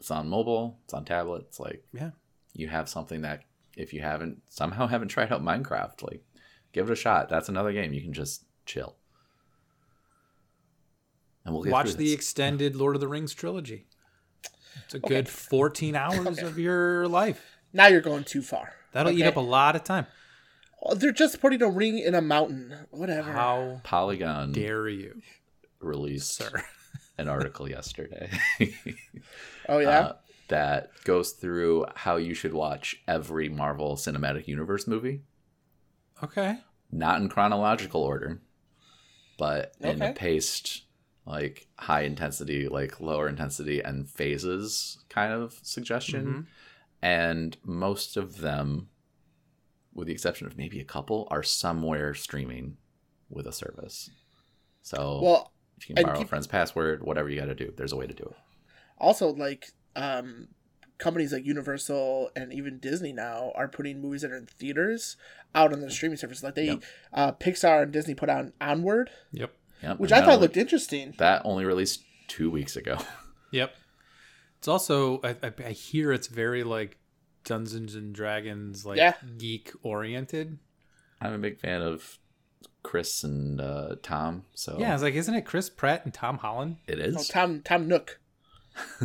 [0.00, 2.10] it's on mobile it's on tablets like Yeah.
[2.54, 3.42] you have something that
[3.76, 6.22] if you haven't somehow haven't tried out minecraft like
[6.72, 8.96] give it a shot that's another game you can just chill
[11.44, 13.86] and we'll get Watch the extended Lord of the Rings trilogy.
[14.84, 17.58] It's a good 14 hours of your life.
[17.72, 18.72] Now you're going too far.
[18.92, 20.06] That'll eat up a lot of time.
[20.82, 22.74] Oh, They're just putting a ring in a mountain.
[22.90, 23.32] Whatever.
[23.32, 25.20] How polygon dare you,
[25.80, 26.64] released sir?
[27.18, 28.28] an article yesterday
[29.68, 29.88] Oh yeah.
[29.88, 30.12] uh,
[30.48, 35.22] that goes through how you should watch every marvel cinematic universe movie
[36.22, 36.58] Okay.
[36.92, 38.40] not in chronological order,
[39.38, 40.84] but in a paced,
[41.26, 46.26] like high intensity, like lower intensity, and phases kind of suggestion.
[46.26, 46.46] Mhm.
[47.02, 48.88] And most of them,
[49.92, 52.76] with the exception of maybe a couple, are somewhere streaming
[53.28, 54.10] with a service.
[54.82, 57.92] So well, if you can borrow a friend's password, whatever you got to do, there's
[57.92, 58.36] a way to do it.
[58.98, 60.48] also like um
[60.98, 65.16] companies like universal and even disney now are putting movies that are in theaters
[65.54, 66.82] out on the streaming service like they Yep.
[67.12, 69.52] uh pixar and disney put on onward Yep.
[69.82, 69.98] Yep.
[69.98, 72.98] which and i thought looked interesting that only released two weeks ago.
[73.50, 73.72] Yep.
[74.58, 76.96] It's also I, I, I hear it's very like
[77.44, 79.12] Dungeons and Dragons like Yeah.
[79.38, 80.58] geek oriented.
[81.20, 82.18] I'm a big fan of
[82.82, 86.78] Chris and uh, Tom, so Yeah, it's like isn't it Chris Pratt and Tom Holland?
[86.88, 87.14] It is.
[87.16, 88.18] oh, tom tom nook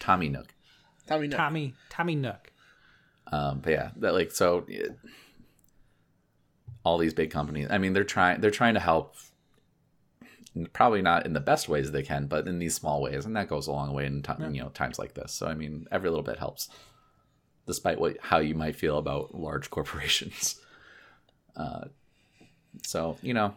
[0.00, 0.54] Tommy Nook.
[1.06, 2.52] tommy nook Tommy Tommy Nook.
[3.30, 4.96] Um, but yeah, that like so it,
[6.84, 7.66] all these big companies.
[7.70, 9.14] I mean, they're trying they're trying to help
[10.72, 13.48] probably not in the best ways they can, but in these small ways, and that
[13.48, 14.48] goes a long way in ti- Yeah.
[14.48, 15.32] you know times like this.
[15.32, 16.68] So I mean, every little bit helps,
[17.66, 20.60] despite what how you might feel about large corporations.
[21.56, 21.86] Uh,
[22.86, 23.54] so you know,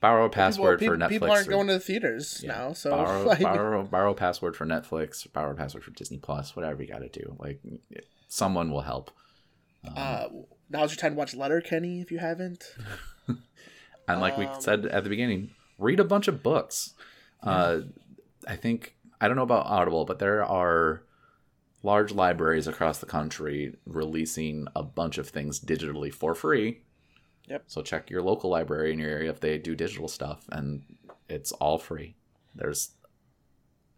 [0.00, 1.08] borrow a password people, for Netflix.
[1.08, 4.14] people aren't or- going to the theaters yeah, now, so borrow, like, borrow borrow a
[4.14, 7.36] password for Netflix, borrow a password for Disney Plus, whatever you got to do.
[7.38, 7.60] Like
[8.28, 9.10] someone will help.
[9.96, 10.28] uh,
[10.70, 12.64] now's your time to watch Letterkenny if you haven't.
[14.08, 16.94] And like we Um, said at the beginning, read a bunch of books.
[17.42, 17.80] Uh,
[18.46, 21.02] I think I don't know about Audible, but there are
[21.82, 26.82] large libraries across the country releasing a bunch of things digitally for free.
[27.48, 27.64] Yep.
[27.66, 30.82] So check your local library in your area if they do digital stuff, and
[31.28, 32.16] it's all free.
[32.54, 32.92] There's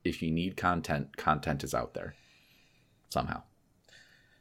[0.04, 2.14] if you need content, content is out there
[3.08, 3.42] somehow.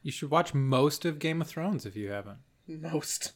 [0.01, 2.39] You should watch most of Game of Thrones if you haven't.
[2.67, 3.33] Most.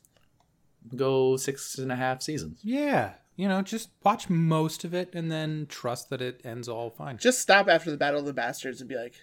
[0.96, 2.60] Go six and a half seasons.
[2.64, 6.90] Yeah, you know, just watch most of it and then trust that it ends all
[6.90, 7.18] fine.
[7.18, 9.14] Just stop after the Battle of the Bastards and be like,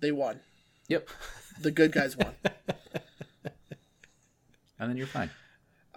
[0.00, 0.40] they won.
[0.88, 1.08] Yep.
[1.60, 2.34] The good guys won.
[4.80, 5.30] And then you're fine.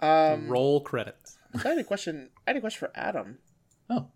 [0.04, 1.38] Um, Roll credits.
[1.54, 2.30] I had a question.
[2.46, 3.38] I had a question for Adam.
[3.88, 4.08] Oh.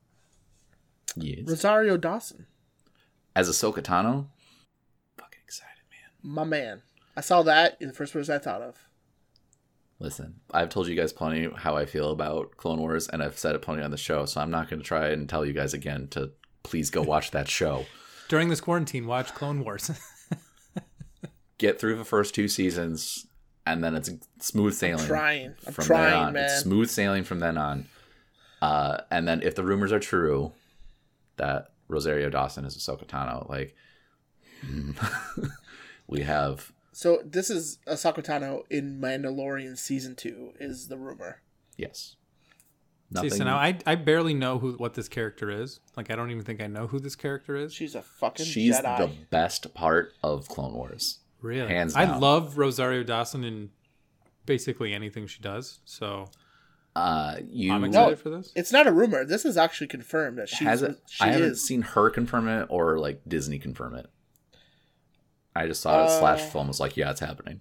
[1.16, 1.40] Yes.
[1.46, 2.46] Rosario Dawson,
[3.34, 4.26] As Ahsoka Tano,
[5.18, 6.34] fucking excited, man.
[6.34, 6.82] my man.
[7.16, 7.76] I saw that.
[7.80, 8.76] You're the first person I thought of.
[10.00, 13.54] Listen, I've told you guys plenty how I feel about Clone Wars, and I've said
[13.56, 15.74] it plenty on the show, so I'm not going to try and tell you guys
[15.74, 16.30] again to
[16.62, 17.86] please go watch that show.
[18.28, 19.90] During this quarantine, watch Clone Wars.
[21.58, 23.26] Get through the first two seasons,
[23.72, 24.10] and then it's
[24.40, 25.06] smooth sailing.
[25.06, 25.54] Trying.
[25.66, 26.32] I'm from there trying, on.
[26.34, 26.44] man.
[26.44, 27.86] It's smooth sailing from then on.
[28.60, 30.52] Uh, and then if the rumors are true
[31.36, 33.74] that Rosario Dawson is Ahsoka Tano, like
[36.06, 41.42] we have So this is Ahsoka Tano in Mandalorian season two is the rumor.
[41.76, 42.16] yes.
[43.22, 45.80] See, so now I, I barely know who what this character is.
[45.96, 47.72] Like I don't even think I know who this character is.
[47.72, 48.98] She's a fucking She's Jedi.
[48.98, 51.20] the best part of Clone Wars.
[51.40, 53.70] Really, Hands I love Rosario Dawson in
[54.46, 55.80] basically anything she does.
[55.84, 56.28] So
[56.96, 58.52] Uh, you I'm excited No, for this.
[58.56, 59.24] It's not a rumor.
[59.24, 60.96] This is actually confirmed that she's has it?
[61.06, 64.06] she I haven't seen her confirm it or like Disney confirm it.
[65.54, 67.60] I just saw it Uh, slash film was like, yeah, it's happening.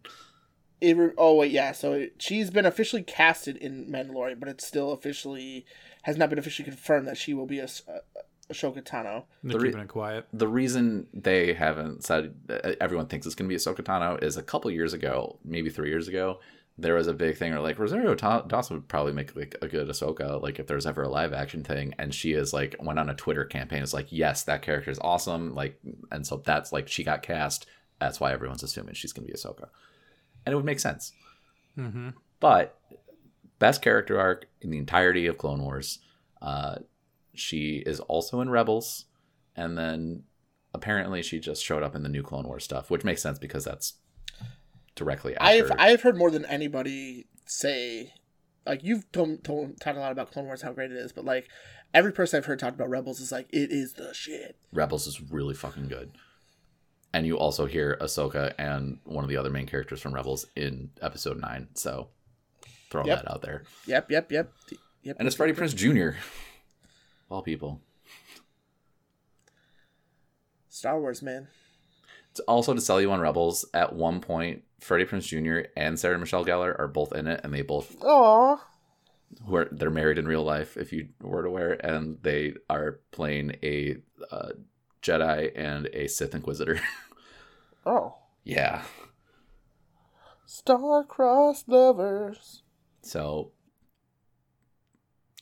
[0.82, 1.72] It re- oh wait, yeah.
[1.72, 5.66] So it- she's been officially casted in Mandalorian, but it's still officially
[6.04, 8.17] has not been officially confirmed that she will be a, a, a
[8.52, 9.24] Ahsoka Tano.
[9.44, 10.28] They're the re- keeping it quiet.
[10.34, 14.38] The reason they haven't said uh, everyone thinks it's going to be Ahsoka Tano is
[14.38, 16.40] a couple years ago, maybe three years ago,
[16.78, 19.68] there was a big thing where like Rosario Ta- Dawson would probably make like a
[19.68, 23.00] good Ahsoka, like if there's ever a live action thing, and she is like went
[23.00, 23.82] on a Twitter campaign.
[23.82, 25.80] is like yes, that character is awesome, like,
[26.12, 27.66] and so that's like she got cast.
[28.00, 29.70] That's why everyone's assuming she's going to be Ahsoka,
[30.46, 31.14] and it would make sense.
[31.76, 32.80] hmm But
[33.58, 35.98] best character arc in the entirety of Clone Wars.
[36.44, 36.76] Uh,
[37.40, 39.06] she is also in Rebels,
[39.56, 40.24] and then
[40.74, 43.64] apparently she just showed up in the new Clone Wars stuff, which makes sense because
[43.66, 43.94] that's
[44.96, 45.46] directly after.
[45.74, 45.80] I've.
[45.80, 48.14] I've heard more than anybody say,
[48.66, 51.26] like you've told, told talked a lot about Clone Wars how great it is, but
[51.26, 51.48] like
[51.94, 54.58] every person I've heard talk about Rebels is like it is the shit.
[54.74, 56.12] Rebels is really fucking good.
[57.14, 60.92] And you also hear Ahsoka and one of the other main characters from Rebels in
[61.02, 61.70] Episode Nine.
[61.74, 62.10] So
[62.92, 63.24] throw Yep.
[63.24, 63.64] that out there.
[63.86, 64.52] Yep, yep, yep,
[65.04, 65.16] yep.
[65.18, 66.18] And it's Freddie Prinze Jr.
[67.30, 67.82] All people.
[70.70, 71.48] Star Wars man.
[72.32, 73.66] It's also to sell you on Rebels.
[73.74, 75.70] At one point, Freddie Prinze Jr.
[75.76, 78.62] and Sarah Michelle Gellar are both in it, and they both Oh,
[79.46, 83.56] who are they're married in real life, if you weren't aware, and they are playing
[83.64, 83.98] a
[84.32, 84.50] uh,
[85.02, 86.80] Jedi and a Sith Inquisitor.
[87.86, 88.84] oh, yeah,
[90.46, 92.62] star-crossed lovers.
[93.02, 93.52] so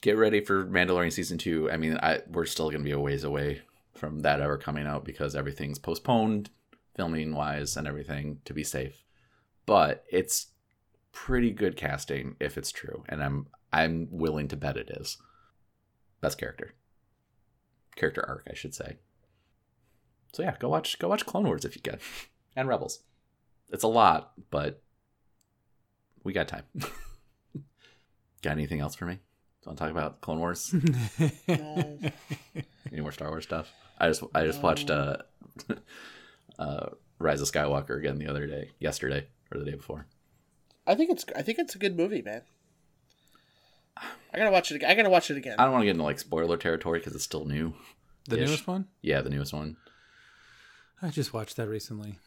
[0.06, 1.70] get ready for Mandalorian season two.
[1.72, 3.64] I mean, I we're still gonna be a ways away
[3.96, 6.52] from that ever coming out because everything's postponed,
[6.96, 9.04] filming wise, and everything to be safe.
[9.66, 10.52] But it's
[11.12, 15.18] pretty good casting if it's true, and I'm I'm willing to bet it is.
[16.22, 16.76] Best character,
[17.96, 18.98] character arc, I should say.
[20.34, 21.98] So yeah, go watch go watch Clone Wars if you can,
[22.56, 23.00] and Rebels.
[23.72, 24.84] It's a lot, but
[26.24, 26.66] we got time.
[28.44, 29.18] got anything else for me?
[29.66, 30.74] Want to talk about Clone Wars?
[31.48, 32.00] No.
[32.92, 33.72] Any more Star Wars stuff?
[33.98, 35.18] I just I just watched uh,
[36.60, 40.06] uh, Rise of Skywalker again the other day, yesterday or the day before.
[40.86, 42.44] I think it's I think it's a good movie, man.
[43.98, 44.84] I gotta watch it.
[44.84, 45.56] I gotta watch it again.
[45.58, 47.74] I don't want to get into like spoiler territory because it's still new.
[48.28, 48.88] the newest one.
[49.02, 49.78] Yeah, the newest one.
[51.02, 52.20] I just watched that recently.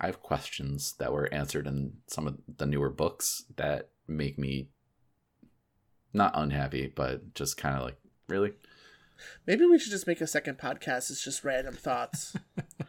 [0.00, 4.68] I have questions that were answered in some of the newer books that make me
[6.14, 7.96] not unhappy, but just kind of like
[8.28, 8.52] really.
[9.46, 11.10] Maybe we should just make a second podcast.
[11.10, 12.36] It's just random thoughts,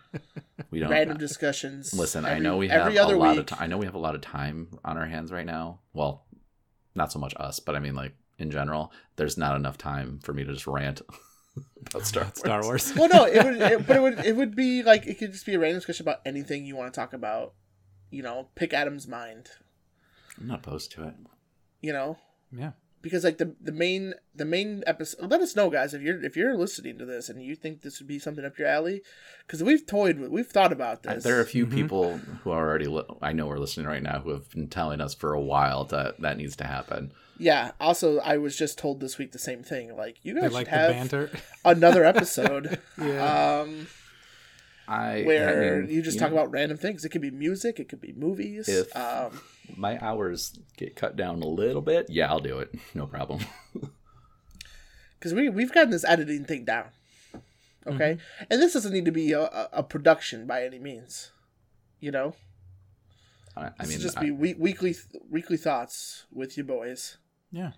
[0.72, 1.94] We don't random discussions.
[1.94, 2.26] listen.
[2.26, 3.48] I know we have every a other lot of week.
[3.48, 3.60] time.
[3.62, 5.80] I know we have a lot of time on our hands right now.
[5.94, 6.26] Well,
[6.96, 8.92] not so much us, but I mean like in general.
[9.18, 11.02] There's not enough time for me to just rant
[11.88, 12.38] about Star Wars.
[12.40, 12.94] Star Wars.
[12.96, 15.46] well, no, it would, it, but it would it would be like it could just
[15.46, 17.54] be a random discussion about anything you want to talk about.
[18.10, 19.50] You know, pick Adam's mind.
[20.40, 21.14] I'm not opposed to it.
[21.82, 22.18] You know,
[22.52, 22.72] yeah.
[23.06, 25.30] Because like the the main the main episode.
[25.30, 28.00] Let us know, guys, if you're if you're listening to this and you think this
[28.00, 29.04] would be something up your alley,
[29.46, 31.24] because we've toyed with, we've thought about I- this.
[31.24, 31.72] There are a few Mhm.
[31.72, 35.00] people who are already li- I know are listening right now who have been telling
[35.02, 37.12] us for a while that that needs to happen.
[37.38, 37.72] yeah.
[37.80, 39.96] Also, I was just told this week the same thing.
[39.96, 41.30] Like you They guys like should the have banter.
[41.64, 42.80] another episode.
[42.98, 43.60] yeah.
[43.62, 43.88] um
[44.88, 47.04] I where I mean, you just talk know, about random things.
[47.06, 48.68] It could be music, it could be movies.
[48.68, 49.40] If- um,
[49.76, 52.08] my hours get cut down a little bit.
[52.10, 52.74] Yeah, I'll do it.
[52.94, 53.42] No problem.
[55.20, 56.86] because we we've gotten this editing thing down.
[57.88, 58.18] Okay,
[58.50, 61.32] and this doesn't need to be a, a, a production by any means.
[62.00, 62.36] You know,
[63.56, 64.96] I, I mean, will just I- be we- weekly
[65.30, 67.18] weekly thoughts with you boys,
[67.52, 67.72] yeah.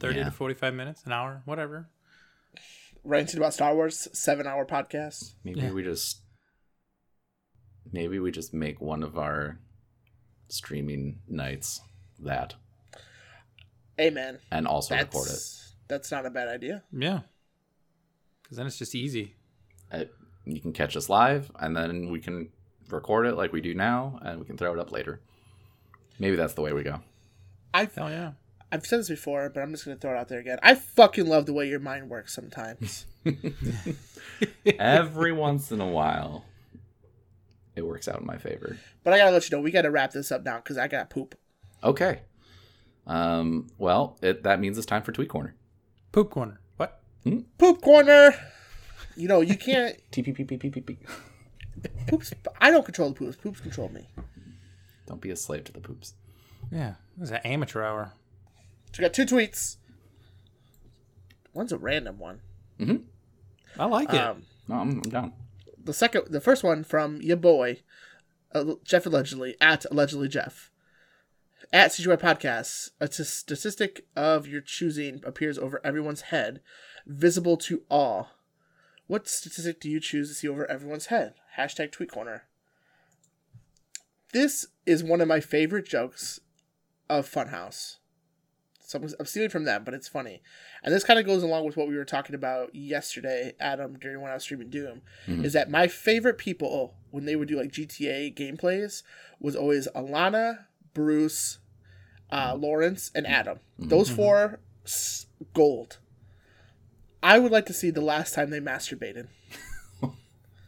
[0.00, 0.24] 30 Yeah.
[0.24, 1.88] to 45 minutes, an hour, whatever.
[3.04, 5.34] ranting about Star Wars, seven hour podcast.
[5.44, 5.70] maybe Yeah.
[5.72, 6.20] we just
[7.92, 9.58] maybe we just make one of our
[10.48, 11.80] streaming nights
[12.20, 12.54] that,
[14.00, 14.38] Amen.
[14.50, 15.42] and also That's record it.
[15.88, 16.82] that's not a bad idea.
[16.92, 17.20] Yeah.
[18.42, 19.36] Because then it's just easy.
[19.92, 20.04] Uh,
[20.44, 22.48] You can catch us live, and then we can
[22.88, 25.20] record it like we do now, and we can throw it up later.
[26.18, 27.00] Maybe that's the way we go.
[27.72, 28.32] I Hell yeah.
[28.72, 30.58] I've said this before, but I'm just gonna throw it out there again.
[30.62, 33.06] I fucking love the way your mind works sometimes.
[34.78, 36.44] Every once in a while,
[37.76, 38.76] it works out in my favor.
[39.04, 41.10] but I gotta let you know we gotta wrap this up now because I got
[41.10, 41.34] poop.
[41.82, 42.20] Okay.
[43.06, 43.68] Um.
[43.78, 45.54] Well, it, that means it's time for Tweet Corner.
[46.12, 46.60] Poop corner.
[46.76, 47.00] What?
[47.58, 48.34] Poop corner.
[49.16, 50.98] You know you can't TPPPPP.
[52.08, 52.32] poops.
[52.60, 53.36] I don't control the poops.
[53.36, 54.08] Poops control me.
[55.06, 56.14] Don't be a slave to the poops.
[56.70, 56.94] Yeah.
[57.16, 58.12] This is an amateur hour.
[58.92, 59.76] So we got two tweets.
[61.52, 62.40] One's a random one.
[63.78, 64.18] I like it.
[64.20, 65.32] Um, No, I'm, I'm down.
[65.82, 67.82] The second, the first one from your boy,
[68.54, 70.70] uh, Jeff allegedly at allegedly Jeff
[71.72, 72.90] at CGY Podcasts.
[73.00, 76.60] A t- statistic of your choosing appears over everyone's head,
[77.06, 78.30] visible to all.
[79.06, 81.34] What statistic do you choose to see over everyone's head?
[81.56, 82.44] Hashtag Tweet Corner.
[84.32, 86.40] This is one of my favorite jokes
[87.08, 87.96] of Funhaus.
[88.90, 90.42] So I'm- I'm stealing from them, but it's funny.
[90.82, 94.20] And this kind of goes along with what we were talking about yesterday, Adam, during
[94.20, 95.02] when I was streaming Doom.
[95.28, 95.44] Mm-hmm.
[95.44, 99.04] Is that my favorite people oh, when they would do like GTA gameplays
[99.38, 101.58] was always Alanah, Bruce,
[102.32, 103.34] uh, Lawrence, and mm-hmm.
[103.36, 103.58] Adam.
[103.78, 103.90] Mm-hmm.
[103.90, 104.58] Those four,
[105.54, 105.98] gold.
[107.22, 109.28] I would like to see the last time they masturbated.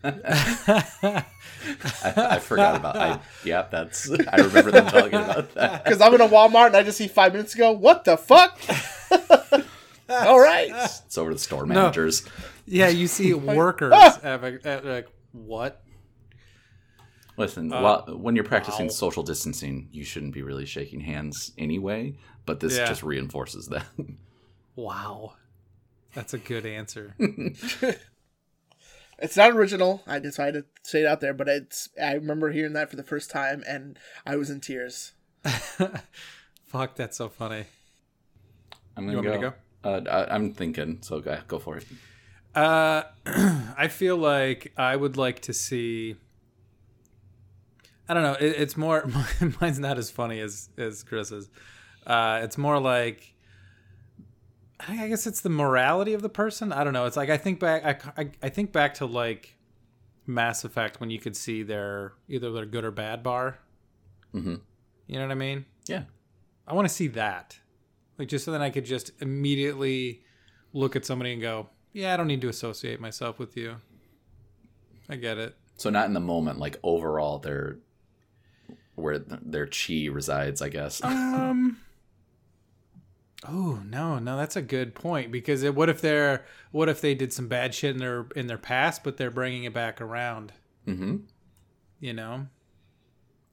[0.05, 1.25] I,
[2.05, 2.97] I forgot about.
[2.97, 4.11] I yeah, that's.
[4.11, 5.85] I remember them talking about that.
[5.93, 8.59] Because I'm in a Walmart and I just see five minutes ago, what the fuck?
[10.09, 10.71] All right.
[10.71, 12.25] It's over to the store managers.
[12.67, 14.21] yeah, you see workers ah!
[14.23, 15.83] at, a- at like, what?
[17.37, 18.93] Listen, uh, while, when you're practicing wow.
[18.93, 22.15] social distancing, you shouldn't be really shaking hands anyway.
[22.45, 22.87] But this Yeah.
[22.87, 23.87] just reinforces that.
[24.75, 25.35] Wow.
[26.15, 27.15] That's a good answer.
[29.23, 30.03] It's not original.
[30.05, 31.89] I decided to say it out there, but it's.
[32.03, 33.97] I remember hearing that for the first time and
[34.27, 35.13] I was in tears.
[36.65, 37.65] Fuck, that's so funny.
[38.97, 39.55] I'm gonna want me to
[39.85, 41.87] Uh, I, I'm thinking, so go, go for it.
[42.55, 43.05] Uh,
[43.79, 46.17] I feel like I would like to see.
[48.09, 48.37] I don't know.
[48.41, 49.09] It, it's more.
[49.61, 51.49] Mine's not as funny as as Chris's.
[52.07, 53.32] Uh, it's more like.
[54.89, 56.73] I guess it's the morality of the person.
[56.73, 57.07] I don't know.
[57.07, 57.85] It's like I think back.
[57.85, 59.57] I, I, I think back to like
[60.27, 63.59] Mass Effect when you could see their either their good or bad bar.
[64.35, 64.61] Mhm.
[65.07, 65.65] You know what I mean?
[65.87, 66.05] Yeah,
[66.67, 67.59] I want to see that.
[68.19, 70.23] Like just so then I could just immediately
[70.73, 73.77] look at somebody and go, "Yeah, I don't need to associate myself with you."
[75.09, 75.57] I get it.
[75.77, 77.79] so not in the moment, like overall, their
[78.95, 81.03] where their chi resides, I guess.
[81.03, 81.79] Um
[83.49, 87.15] Oh, no, no, that's a good point because it, what if they're what if they
[87.15, 90.53] did some bad shit in their in their past but they're bringing it back around,
[90.85, 91.17] hmm
[92.01, 92.47] you know?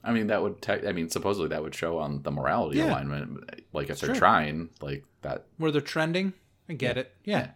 [0.03, 0.61] I mean, that would.
[0.61, 2.85] Te- I mean, supposedly that would show on the morality Yeah.
[2.89, 3.63] alignment.
[3.73, 5.45] Like if they're trying, like that.
[5.57, 6.33] Where they're trending?
[6.69, 7.13] I get it.
[7.25, 7.37] Yeah.
[7.39, 7.51] Yeah.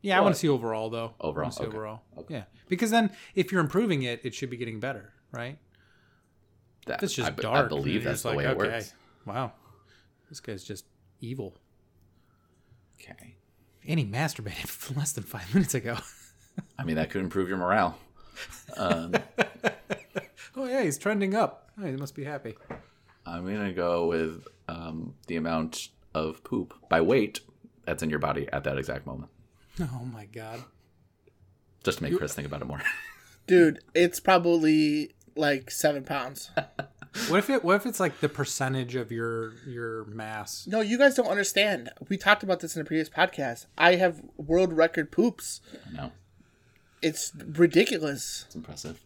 [0.00, 1.14] Yeah, I want to see overall though.
[1.20, 1.66] Overall, okay.
[1.66, 2.02] overall.
[2.16, 2.34] Okay.
[2.34, 2.44] Yeah.
[2.68, 5.58] Because then if you're improving it, it should be getting better, right?
[6.86, 7.66] that It's just I, dark.
[7.66, 8.94] I believe that's the like, way it okay, works.
[9.26, 9.52] Wow.
[10.28, 10.84] This guy's just
[11.20, 11.56] evil.
[13.00, 13.36] Okay.
[13.86, 15.96] And he masturbated for less than five minutes ago.
[16.78, 17.98] I mean, that could improve your morale.
[18.76, 19.14] Um,
[20.56, 21.70] oh yeah, he's trending up.
[21.80, 22.56] Oh, he must be happy.
[23.26, 27.40] I'm gonna go with um, the amount of poop by weight
[27.84, 29.30] that's in your body at that exact moment,
[29.80, 30.64] Oh my god.
[31.84, 32.82] just to make Chris think about it more.
[33.46, 36.50] Dude, it's probably like seven pounds.
[37.28, 37.64] What if it?
[37.64, 40.66] What if it's like the percentage of your your mass?
[40.66, 41.90] No, you guys don't understand.
[42.08, 43.66] We talked about this in a previous podcast.
[43.76, 45.60] I have world record poops.
[45.92, 46.12] no,
[47.02, 48.44] It's ridiculous.
[48.46, 49.00] it's impressive.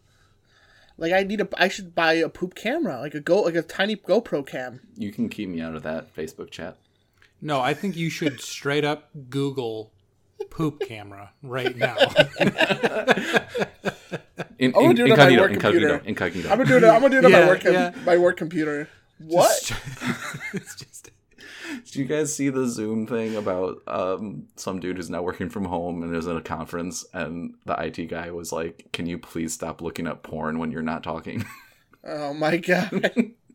[0.98, 3.62] Like I need a, I should buy a poop camera, like a go, like a
[3.62, 4.80] tiny GoPro cam.
[4.96, 6.76] You can keep me out of that Facebook chat.
[7.40, 9.90] No, I think you should straight up Google
[10.50, 11.96] poop camera right now.
[14.62, 15.60] In, I'm gonna do it on my work incognito,
[15.98, 16.02] computer.
[16.08, 16.48] incognito.
[16.50, 16.84] I'm gonna do it.
[16.88, 17.92] I'm gonna do it on Yeah, my work, com- yeah.
[18.06, 18.88] my work computer.
[19.18, 19.50] What?
[20.54, 21.10] it's just
[21.84, 25.64] Did you guys see the Zoom thing about um, some dude who's now working from
[25.64, 29.52] home and is at a conference, and the IT guy was like, "Can you please
[29.52, 31.44] stop looking at porn when you're not talking?"
[32.04, 33.12] Oh my god,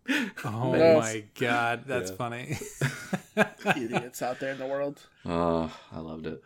[0.45, 0.97] Oh Yes.
[1.03, 2.57] my god, that's funny.
[3.75, 5.05] idiots out there in the world.
[5.25, 6.41] oh, I loved it.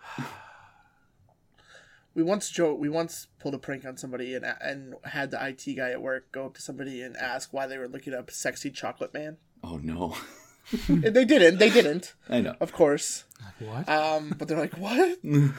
[2.14, 2.80] We once joke.
[2.80, 6.32] We once pulled a prank on somebody and and had the IT guy at work
[6.32, 9.78] go up to somebody and ask why they were looking up "sexy chocolate man." Oh
[9.82, 10.18] no,
[10.90, 11.58] they didn't.
[11.60, 12.14] They didn't.
[12.30, 12.56] I know.
[12.60, 13.24] Of course.
[13.60, 13.88] what?
[13.88, 15.20] Um, but they're like, "What?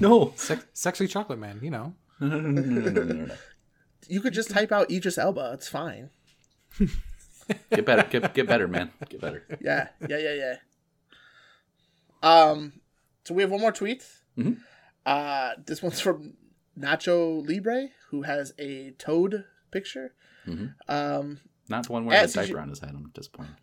[0.00, 1.92] No, Sex, sexy chocolate man, you know.
[2.20, 3.34] no, no, no.
[4.08, 5.50] You could just type out Idris Elba.
[5.54, 6.08] It's fine."
[7.70, 8.90] Get better, get get better, man.
[9.08, 9.44] Get better.
[9.60, 10.56] Yeah, yeah, yeah, yeah.
[12.22, 12.72] Um,
[13.24, 14.06] so we have one more tweet.
[14.38, 14.58] Mhm.
[15.04, 16.34] Uh, this one's from
[16.78, 20.14] Nacho Libre, who has a toad picture.
[20.46, 20.74] Mhm.
[20.88, 22.90] Um, Not the one wearing a As diaper on his head.
[22.90, 23.54] I'm disappointed.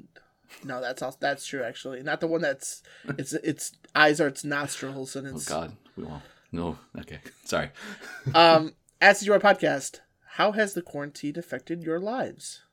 [0.64, 2.02] no, that's also, that's true actually.
[2.04, 2.82] Not the one that's
[3.18, 6.24] its its eyes are its nostrils and Oh it's God, we won't.
[6.52, 7.70] No, okay, sorry.
[8.34, 8.74] um.
[9.02, 10.00] As your podcast,
[10.32, 12.64] how has the quarantine affected your lives?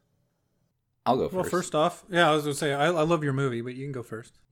[1.05, 1.35] I'll go first.
[1.35, 3.85] Well, first off, yeah, I was gonna say I, I love your movie, but you
[3.85, 4.39] can go first.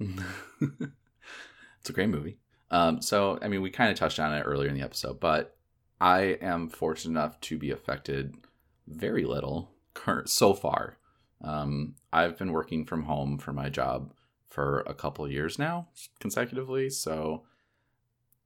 [0.60, 2.38] it's a great movie.
[2.70, 5.56] Um, so, I mean, we kind of touched on it earlier in the episode, but
[6.00, 8.34] I am fortunate enough to be affected
[8.86, 10.98] very little current so far.
[11.40, 14.12] Um, I've been working from home for my job
[14.48, 15.88] for a couple years now
[16.20, 16.90] consecutively.
[16.90, 17.44] So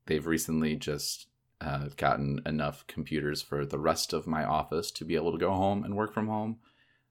[0.06, 1.26] they've recently just
[1.60, 5.52] uh, gotten enough computers for the rest of my office to be able to go
[5.52, 6.58] home and work from home.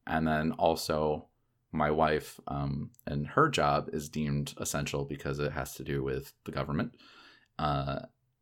[0.06, 1.28] And then also,
[1.78, 6.34] my wife um, and her job is deemed essential because it has to do with
[6.44, 6.94] the government.
[7.60, 8.00] Uh,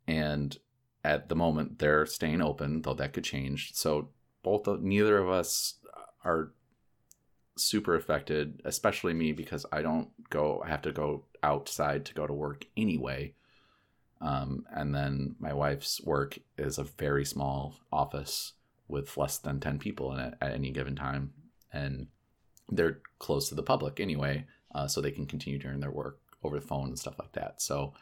[0.08, 0.58] and
[1.04, 3.74] at the moment, they're staying open, though that could change.
[3.74, 4.10] So
[4.44, 5.76] both of, neither of us
[6.24, 6.52] are
[7.58, 10.62] super affected, especially me because I don't go.
[10.66, 13.34] I have to go outside to go to work anyway.
[14.22, 18.54] Um, and then my wife's work is a very small office
[18.88, 21.34] with less than 10 people in it at any given time.
[21.72, 22.08] And
[22.70, 26.60] they're close to the public anyway, uh, so they can continue doing their work over
[26.60, 27.62] the phone and stuff like that.
[27.62, 27.94] So,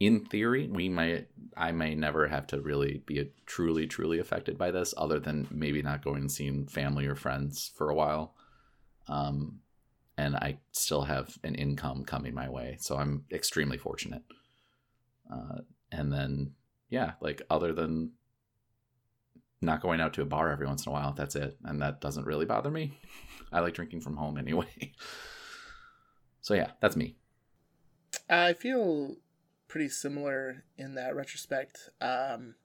[0.00, 4.70] in theory, we might, I may never have to really be truly, truly affected by
[4.70, 8.34] this, other than maybe not going and seeing family or friends for a while.
[9.08, 9.60] Um,
[10.16, 14.22] and I still have an income coming my way, so I'm extremely fortunate.
[15.32, 15.60] Uh,
[15.90, 16.52] and then,
[16.90, 18.12] yeah, like other than
[19.64, 21.12] not going out to a bar every once in a while.
[21.12, 21.56] That's it.
[21.64, 22.98] And that doesn't really bother me.
[23.54, 24.92] I like drinking from home anyway.
[26.40, 27.16] So yeah, that's me.
[28.28, 29.16] I feel
[29.66, 31.88] pretty similar in that retrospect.
[32.02, 32.56] Um,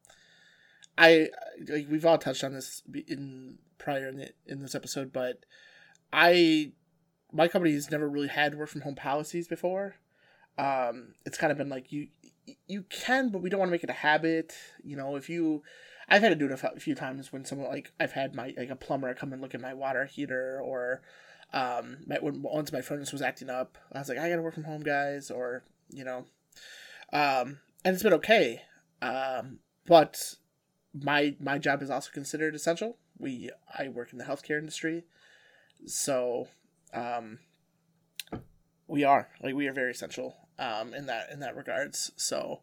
[0.98, 1.30] I
[1.66, 5.46] like we've all touched on this in prior in, the, in this episode, but
[6.12, 6.74] I
[7.32, 9.96] my company has never really had work from home policies before.
[10.58, 12.10] Um, it's kind of been like you
[12.68, 14.54] you can, but we don't want to make it a habit.
[14.84, 15.64] You know, if you
[16.10, 18.70] I've had to do it a few times when someone like I've had my like
[18.70, 21.02] a plumber come and look at my water heater or
[21.54, 24.66] um when once my furnace was acting up i was like i gotta work from
[24.66, 26.26] home guys or you know.
[27.12, 28.62] Um and it's been okay.
[29.02, 30.36] Um but
[30.94, 32.98] my my job is also considered essential.
[33.18, 35.06] We i work in the healthcare industry.
[35.86, 36.48] So
[36.94, 37.40] um
[38.88, 42.12] we are like we are very essential um in that in that regards.
[42.16, 42.62] So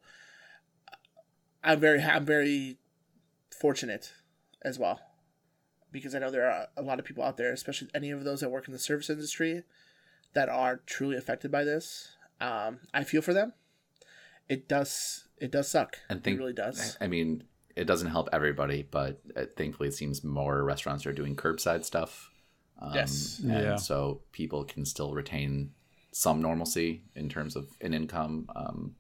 [1.65, 2.79] i'm very i'm very
[3.61, 4.13] fortunate
[4.63, 5.01] as well
[5.93, 8.41] because I know there are a lot of people out there, especially any of those
[8.41, 9.63] that work in the service industry,
[10.35, 12.17] that are truly affected by this.
[12.41, 13.55] Um, I feel for them.
[14.49, 15.27] It does.
[15.39, 15.97] It does suck.
[16.11, 16.97] And think, it really does.
[17.01, 17.45] I mean,
[17.75, 22.31] it doesn't help everybody, but uh, thankfully, it seems more restaurants are doing curbside stuff.
[22.81, 23.41] Um, Yes.
[23.41, 23.77] And Yeah.
[23.77, 25.73] so people can still retain
[26.13, 28.51] some normalcy in terms of an income.
[28.55, 28.97] Um,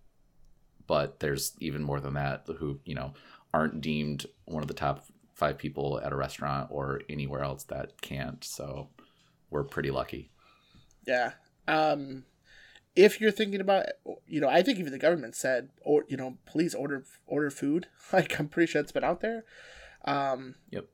[0.87, 3.13] but there's even more than that who you know
[3.55, 8.01] aren't deemed one of the top five people at a restaurant or anywhere else that
[8.01, 8.43] can't.
[8.45, 8.89] So
[9.51, 10.31] we're pretty lucky.
[11.07, 11.33] Yeah.
[11.69, 12.25] Um,
[12.95, 13.87] if you're thinking about,
[14.27, 17.89] you know, I think even the government said, or you know, please order order food.
[18.13, 19.45] Like I'm pretty sure it's been out there.
[20.05, 20.87] Um, Yep.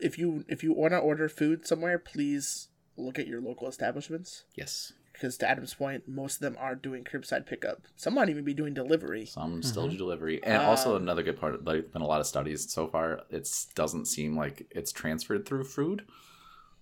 [0.00, 4.44] if you if you want to order food somewhere, please look at your local establishments
[4.56, 4.92] Yes.
[5.20, 7.82] Because to Adam's point, most of them are doing curbside pickup.
[7.94, 9.26] Some might even be doing delivery.
[9.26, 11.62] Some still do delivery, and also Um, another good part.
[11.62, 13.20] Like been a lot of studies so far.
[13.28, 16.06] It doesn't seem like it's transferred through food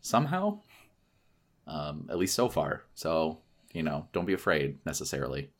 [0.00, 0.60] somehow.
[1.66, 2.84] Um, at least so far.
[2.94, 3.40] So
[3.72, 5.50] you know, don't be afraid necessarily.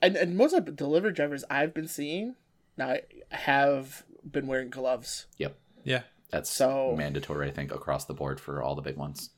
[0.00, 2.36] And and most of the delivery drivers I've been seeing
[2.76, 2.96] now
[3.30, 5.26] have been wearing gloves.
[5.38, 5.58] Yep.
[5.84, 6.02] Yeah.
[6.30, 9.30] That's So- mandatory, I think, across the board for all the big ones,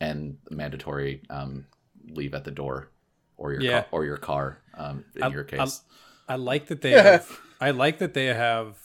[0.00, 1.66] and mandatory um,
[2.08, 2.90] leave at the door,
[3.36, 3.80] or your Yeah.
[3.82, 4.58] car, or your car.
[4.74, 5.82] Um, in I- your case,
[6.28, 7.28] I like that they have
[7.60, 8.78] I like that they have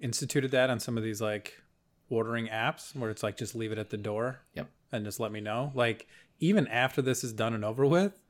[0.00, 1.54] instituted that on some of these like
[2.08, 4.40] ordering apps where it's like just leave it at the door.
[4.54, 4.68] Yep.
[4.92, 5.72] And just let me know.
[5.74, 6.06] Like
[6.38, 8.20] even after this is done and over with,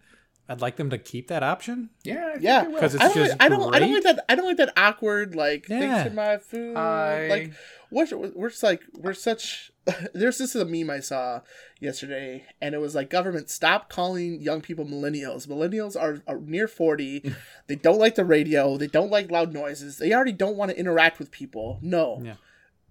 [0.49, 1.91] I'd like them to keep that option.
[2.03, 2.65] yeah, I Yeah.
[2.65, 4.25] Because it's I don't, just like, I don't, I don't like that.
[4.29, 5.79] I don't like that awkward like Yeah.
[5.81, 6.77] thanks for my food.
[6.77, 7.53] I- Like
[7.91, 9.70] we're, we're just like we're such.
[10.15, 11.41] There's this is a meme I saw
[11.81, 15.47] yesterday, and it was like government stop calling young people millennials.
[15.49, 17.35] Millennials are, are near forty.
[17.67, 18.77] they don't like the radio.
[18.77, 19.99] They don't like loud noises.
[19.99, 21.79] They already don't want to interact with people.
[21.83, 22.35] No, Yeah.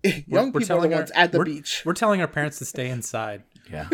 [0.27, 1.83] young We're people are the telling our- ones at the we're- beach.
[1.85, 3.43] We're telling our parents to stay inside.
[3.71, 3.87] yeah.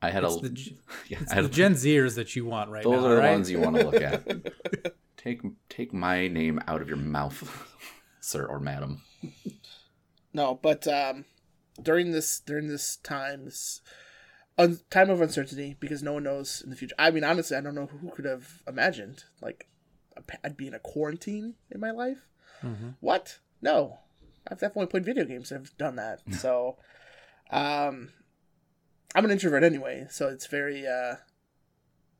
[0.00, 0.72] I had It's a the
[1.08, 3.00] yeah, It's I had the a- Gen Zers that you want right Those now.
[3.00, 3.30] Those are the right?
[3.32, 4.94] ones you want to look at.
[5.16, 7.66] take take my name out of your mouth,
[8.20, 9.02] sir or madam.
[10.32, 11.24] No, but um,
[11.80, 13.80] during this during this time, this
[14.56, 16.94] un- time of uncertainty, because no one knows in the future.
[16.98, 19.68] I mean, honestly, I don't know who could have imagined like
[20.44, 22.26] I'd be in a quarantine in my life.
[22.62, 22.94] Mhm.
[23.00, 23.38] What?
[23.62, 24.00] No,
[24.46, 26.20] I've definitely played video games I've done that.
[26.34, 26.76] so,
[27.50, 28.10] um,
[29.14, 31.16] I'm an introvert anyway, so it's very uh,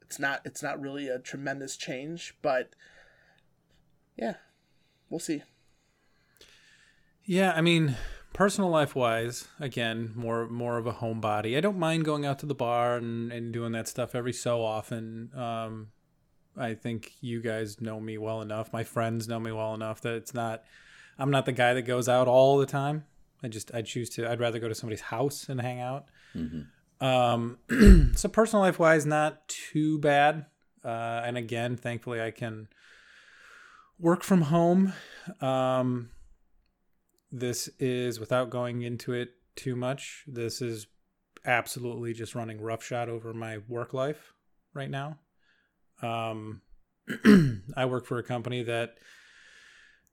[0.02, 2.70] it's not it's not really a tremendous change, but
[4.16, 4.34] yeah,
[5.10, 5.42] we'll see.
[7.24, 7.96] Yeah, I mean,
[8.32, 11.56] personal life wise, again, more more of a homebody.
[11.56, 14.64] I don't mind going out to the bar and, and doing that stuff every so
[14.64, 15.30] often.
[15.34, 15.88] Um,
[16.56, 18.72] I think you guys know me well enough.
[18.72, 20.64] My friends know me well enough that it's not.
[21.18, 23.04] I'm not the guy that goes out all the time.
[23.42, 24.30] I just I choose to.
[24.30, 26.06] I'd rather go to somebody's house and hang out.
[26.32, 26.62] hmm
[27.00, 27.58] Um,
[28.16, 30.46] so personal life wise, not too bad.
[30.84, 32.68] Uh, and again, thankfully, I can
[33.98, 34.92] work from home.
[35.40, 36.10] Um,
[37.30, 40.24] this is without going into it too much.
[40.26, 40.86] This is
[41.44, 44.32] absolutely just running roughshod over my work life
[44.74, 45.18] right now.
[46.02, 46.62] Um,
[47.76, 48.98] I work for a company that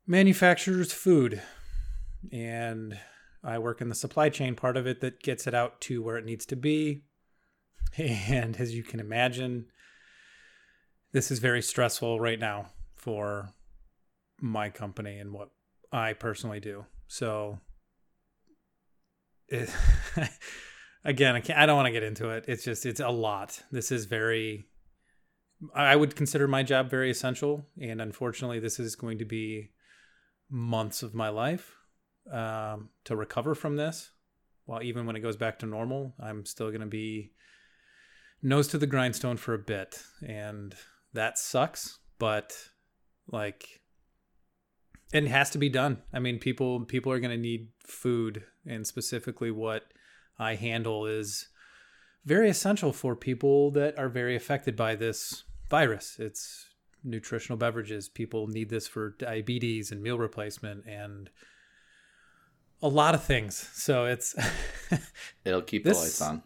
[0.07, 1.41] manufactures food,
[2.31, 2.97] and
[3.43, 6.17] I work in the supply chain part of it that gets it out to where
[6.17, 7.03] it needs to be.
[7.97, 9.67] And as you can imagine,
[11.13, 13.53] this is very stressful right now for
[14.41, 15.51] my company and what
[15.93, 16.85] I personally do.
[17.07, 17.59] So,
[19.47, 19.69] it,
[21.05, 22.45] again, I, can't, I don't want to get into it.
[22.47, 23.61] It's just, it's a lot.
[23.71, 24.67] This is very,
[25.73, 27.65] I would consider my job very essential.
[27.81, 29.71] And unfortunately, this is going to be
[30.49, 31.75] months of my life
[32.31, 34.11] um, to recover from this.
[34.67, 37.33] Well, even when it goes back to normal, I'm still going to be
[38.41, 40.01] nose to the grindstone for a bit.
[40.25, 40.73] And
[41.13, 42.53] that sucks, but
[43.27, 43.81] like
[45.13, 46.01] it has to be done.
[46.13, 49.83] I mean, people people are going to need food and specifically what
[50.39, 51.47] I handle is
[52.25, 56.17] very essential for people that are very affected by this virus.
[56.19, 56.69] It's
[57.03, 58.09] nutritional beverages.
[58.09, 61.29] People need this for diabetes and meal replacement and
[62.81, 63.55] a lot of things.
[63.73, 64.35] So it's
[65.45, 66.43] It'll keep This- the lights on.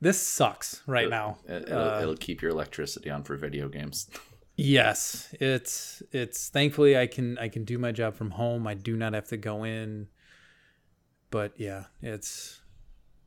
[0.00, 1.38] this sucks right It- now.
[1.48, 4.08] It, will Uh, it'll keep your electricity on for video games.
[4.56, 8.66] Yes, it's it's thankfully I can I can do my job from home.
[8.66, 10.08] I do not have to go in.
[11.30, 12.62] But yeah, it's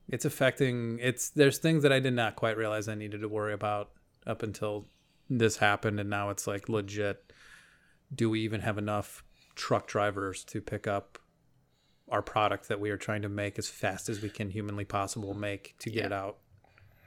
[0.07, 3.53] it's affecting it's there's things that I did not quite realize I needed to worry
[3.53, 3.91] about
[4.25, 4.87] up until
[5.29, 7.31] this happened and now it's like legit
[8.15, 9.23] do we even have enough
[9.53, 11.19] truck drivers to pick up
[12.09, 15.35] our product that we are trying to make as fast as we can humanly possible
[15.35, 16.05] make to get Yeah.
[16.07, 16.37] it out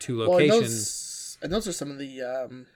[0.00, 0.60] to Well, and locations.
[0.70, 2.66] those, and those are some of the um,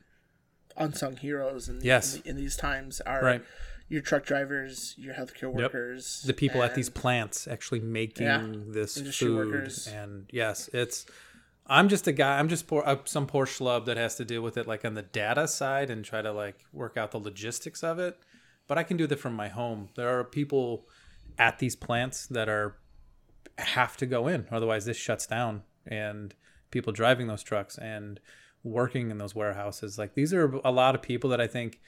[0.76, 2.16] unsung heroes in, Yes.
[2.16, 3.44] in, the- in these times are Right.
[3.88, 8.98] your truck drivers, your healthcare workers, the people at these plants actually making Yeah, this
[9.18, 9.86] food workers.
[9.88, 11.06] and yes it's
[11.68, 12.38] I'm just a guy.
[12.38, 14.94] I'm just poor, uh, some poor schlub that has to deal with it like on
[14.94, 18.16] the data side and try to like work out the logistics of it.
[18.68, 19.88] But I can do that from my home.
[19.96, 20.86] There are people
[21.38, 22.76] at these plants that are
[23.58, 25.62] have to go in, otherwise this shuts down.
[25.84, 26.34] And
[26.70, 28.20] people driving those trucks and
[28.66, 31.80] working in those warehouses, like these are a lot of people that I think.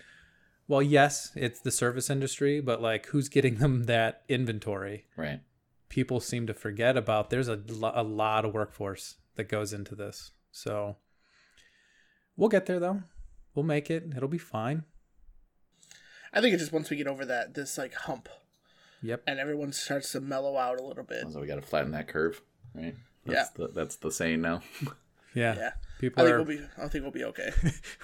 [0.67, 5.07] Well, yes, it's the service industry, but like who's getting them that inventory?
[5.17, 5.41] Right.
[5.89, 7.59] people seem to forget about there's a,
[7.95, 10.97] a lot of workforce that goes into this so
[12.37, 13.03] we'll get there though
[13.55, 14.85] we'll make it it'll be fine
[16.35, 18.29] I think it's just once we get over that this like hump
[19.03, 21.25] yep and everyone starts to mellow out a little bit.
[21.33, 22.43] So we got to flatten that curve,
[22.75, 22.95] right?
[23.25, 24.61] That's The, that's the saying now.
[25.35, 25.71] yeah, Yeah.
[26.01, 26.65] people I think are we'll be.
[26.79, 27.51] I think we'll be okay.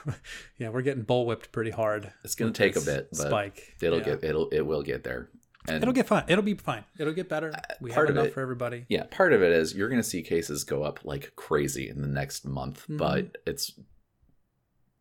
[0.59, 4.05] yeah we're getting bullwhipped pretty hard It's gonna take a bit, but spike it'll Yeah.
[4.05, 5.29] get it'll it will get there.
[5.67, 8.35] And it'll get fine it'll be fine it'll get better we part have enough it-
[8.35, 11.89] for everybody yeah, part of it is you're gonna see cases go up like crazy
[11.89, 12.99] in the next month, Mhm.
[12.99, 13.73] but it's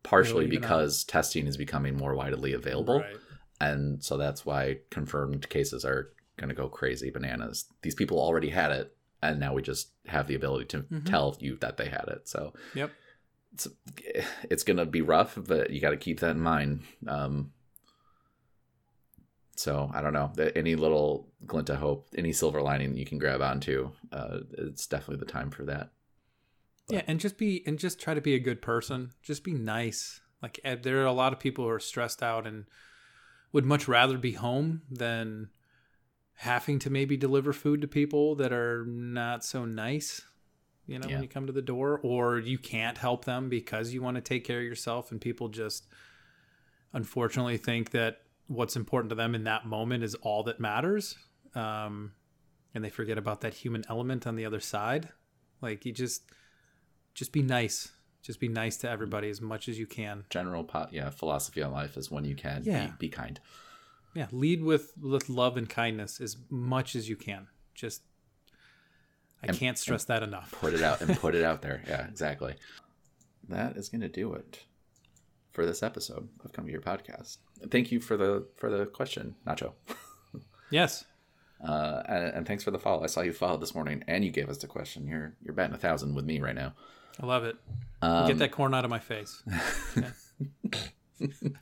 [0.02, 0.60] partially even out.
[0.62, 3.16] because testing is becoming more widely available, right
[3.60, 7.66] and so that's why confirmed cases are gonna go crazy bananas.
[7.82, 8.93] These people already had it,
[9.30, 11.06] and now we just have the ability to Mhm.
[11.06, 12.28] tell you that they had it.
[12.28, 12.90] So yep
[13.52, 13.68] it's
[14.50, 16.82] it's gonna be rough, but you got to keep that in mind.
[17.06, 17.52] Um,
[19.56, 20.32] so I don't know.
[20.56, 25.24] Any little glint of hope, any silver lining you can grab onto, uh, it's definitely
[25.24, 25.92] the time for that.
[26.88, 29.12] Yeah, and just be and just try to be a good person.
[29.22, 30.20] Just be nice.
[30.42, 32.66] Like eh, there are a lot of people who are stressed out and
[33.52, 35.48] would much rather be home than
[36.34, 40.22] having to maybe deliver food to people that are not so nice.
[40.86, 41.14] You know, Yeah.
[41.14, 44.20] when you come to the door, or you can't help them because you want to
[44.20, 45.86] take care of yourself, and people just
[46.92, 51.16] unfortunately think that what's important to them in that moment is all that matters,
[51.54, 52.12] um,
[52.74, 55.08] and they forget about that human element on the other side.
[55.60, 56.22] Like you just
[57.14, 57.92] just be nice.
[58.22, 60.24] Just be nice to everybody as much as you can.
[60.30, 62.86] General, po- yeah, philosophy on life is when you can Yeah.
[62.86, 63.38] be, be kind.
[64.14, 67.48] Yeah, lead with with love and kindness as much as you can.
[67.74, 68.02] Just
[69.42, 70.52] I And- can't stress that enough.
[70.52, 71.82] Put it out and put it out there.
[71.88, 72.54] Yeah, exactly.
[73.48, 74.64] That is going to do it
[75.52, 77.38] for this episode of Come Get Your Podcast.
[77.70, 79.72] Thank you for the for the question, Nacho.
[80.70, 81.04] Yes.
[81.64, 83.04] Uh, and, and thanks for the follow.
[83.04, 85.06] I saw you follow this morning, and you gave us the question.
[85.06, 86.74] You're you're batting a thousand with me right now.
[87.22, 87.56] I love it.
[88.02, 89.42] Um, Get that corn out of my face.
[89.96, 90.10] Yeah.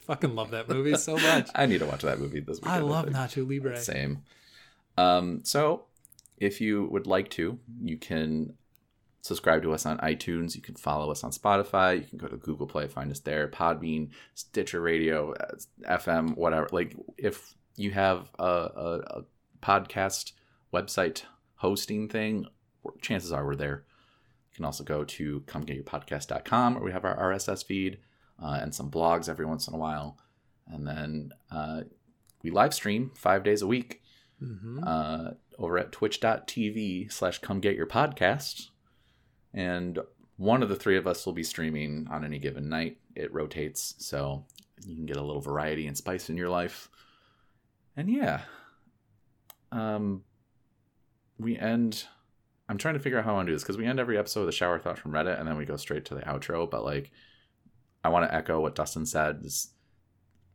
[0.06, 1.48] Fucking love that movie so much.
[1.54, 2.74] I need to watch that movie this weekend.
[2.74, 3.06] I love.
[3.06, 3.78] Nacho Libre.
[3.78, 4.22] Same.
[4.98, 5.84] Um, so,
[6.38, 8.54] if you would like to, you can
[9.22, 10.56] subscribe to us on iTunes.
[10.56, 12.00] You can follow us on Spotify.
[12.00, 13.46] You can go to Google Play, find us there.
[13.48, 15.54] Podbean, Stitcher Radio, uh,
[15.88, 16.68] FM, whatever.
[16.72, 19.24] Like, if you have a, a, a
[19.62, 20.32] podcast
[20.74, 21.22] website
[21.56, 22.46] hosting thing,
[23.00, 23.84] chances are we're there.
[24.50, 27.98] You can also go to comegetyourpodcast.com where we have our RSS feed
[28.42, 30.18] uh, and some blogs every once in a while.
[30.66, 31.82] And then uh,
[32.42, 34.02] we live stream five days a week
[34.38, 38.68] hmm uh, over at twitch.tv slash come get your podcast.
[39.54, 39.98] And
[40.36, 42.98] one of the three of us will be streaming on any given night.
[43.14, 44.44] It rotates, so
[44.84, 46.88] you can get a little variety and spice in your life.
[47.96, 48.40] And yeah,
[49.70, 50.24] um,
[51.38, 52.04] we end.
[52.68, 54.16] I'm trying to figure out how I want to do this because we end every
[54.16, 56.68] episode with a shower thought from Reddit, and then we go straight to the outro.
[56.68, 57.10] But like,
[58.04, 59.40] I want to echo what Dustin said.
[59.44, 59.72] Is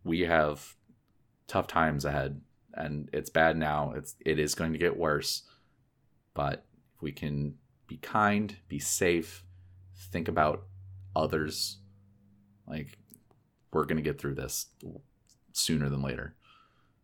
[0.03, 0.75] we have
[1.47, 2.41] tough times ahead
[2.73, 3.93] and it's bad now.
[3.95, 5.43] It's it is going to get worse.
[6.33, 6.65] But
[6.95, 7.55] if we can
[7.87, 9.43] be kind, be safe,
[10.11, 10.65] think about
[11.15, 11.79] others,
[12.67, 12.97] like
[13.71, 14.67] we're gonna get through this
[15.51, 16.35] sooner than later.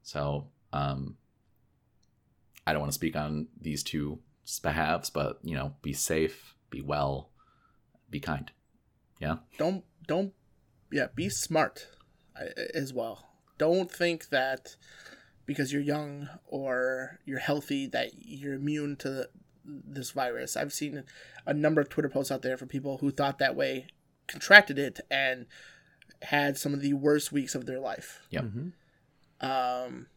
[0.04, 1.18] So um
[2.66, 4.20] I don't want to speak on these two
[4.62, 7.32] behalves, but you know, be safe, be well,
[8.10, 8.52] be kind.
[9.20, 9.38] Yeah.
[9.58, 10.34] don't don't
[10.92, 11.88] yeah be smart
[12.40, 14.76] uh, as well don't think that
[15.46, 19.28] because you're young or you're healthy that you're immune to
[19.66, 21.04] this virus i've seen
[21.46, 23.88] a number of twitter posts out there from people who thought that way
[24.28, 25.46] contracted it and
[26.22, 28.44] had some of the worst weeks of their life Yep.
[28.44, 28.68] hmm
[29.42, 30.08] um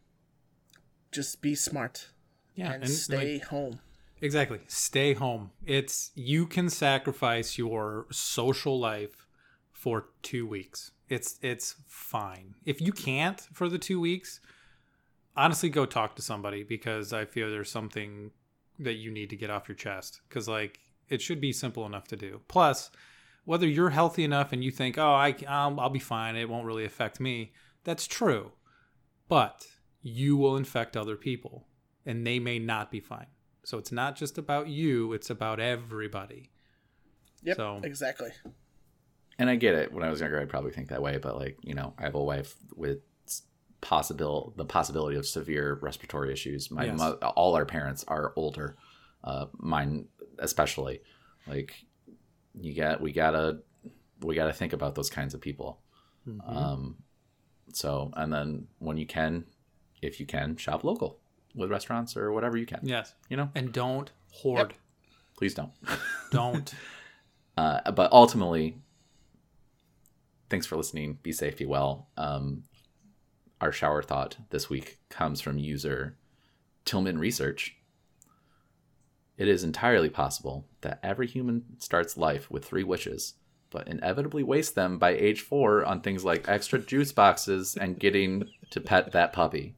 [1.11, 2.09] just be smart
[2.55, 3.79] Yeah, and, and, stay like, home
[4.21, 4.59] Exactly.
[4.67, 5.51] Stay home.
[5.65, 9.26] It's you can sacrifice your social life
[9.77, 10.91] for 2 weeks.
[11.07, 12.55] It's it's fine.
[12.65, 14.39] If you can't for the 2 weeks,
[15.35, 18.31] honestly go talk to somebody because I feel there's something
[18.79, 20.79] that you need to get off your chest cuz like
[21.09, 22.41] it should be simple enough to do.
[22.47, 22.89] Plus,
[23.45, 26.35] whether you're healthy enough and you think, "Oh, I I'll, um, I'll be fine.
[26.35, 28.53] It won't really affect me." That's true.
[29.29, 29.67] But
[30.01, 31.67] you will infect other people
[32.03, 33.27] and they may not be fine.
[33.63, 36.49] So it's not just about you, it's about everybody.
[37.43, 37.57] Yep.
[37.57, 38.31] So- Exactly.
[39.39, 39.91] And I get it.
[39.91, 42.15] When I was younger, I'd probably think that way, but like you know, I have
[42.15, 42.99] a wife with
[43.81, 46.71] possible the possibility of severe respiratory issues.
[46.71, 46.97] My Yes.
[46.99, 48.75] mo- all our parents are older,
[49.23, 50.07] uh, mine
[50.39, 51.01] especially.
[51.47, 51.85] Like
[52.59, 53.59] you got, we gotta,
[54.21, 55.79] we gotta think about those kinds of people.
[56.27, 56.39] Mhm.
[56.55, 56.97] Um,
[57.71, 59.45] so and then when you can,
[60.01, 61.19] if you can, shop local
[61.55, 62.79] with restaurants or whatever you can.
[62.83, 64.73] yes, You know, and don't hoard.
[65.37, 65.71] please don't.
[66.31, 66.73] Don't.
[67.57, 68.77] Uh, but ultimately,
[70.49, 71.19] thanks for listening.
[71.23, 72.07] Be safe, be well.
[72.17, 72.63] Um,
[73.61, 76.17] our shower thought this week comes from user
[76.85, 77.75] Tillman Research.
[79.37, 83.33] It is entirely possible that every human starts life with three wishes,
[83.69, 88.43] but inevitably wastes them by age four on things like extra juice boxes and getting
[88.71, 89.75] to pet that puppy.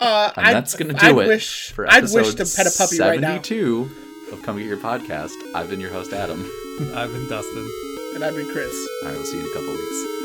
[0.00, 2.66] Uh, And I'd- that's going to I'd do it wish, for I'd wish to pet
[2.66, 3.34] a puppy right now.
[3.42, 3.90] 72
[4.32, 5.34] of Come Get Your Podcast.
[5.54, 6.40] I've been your host, Adam.
[6.94, 7.68] I've been Dustin.
[8.14, 8.74] And I've been Chris.
[9.02, 10.19] All right, we'll see you in a couple weeks.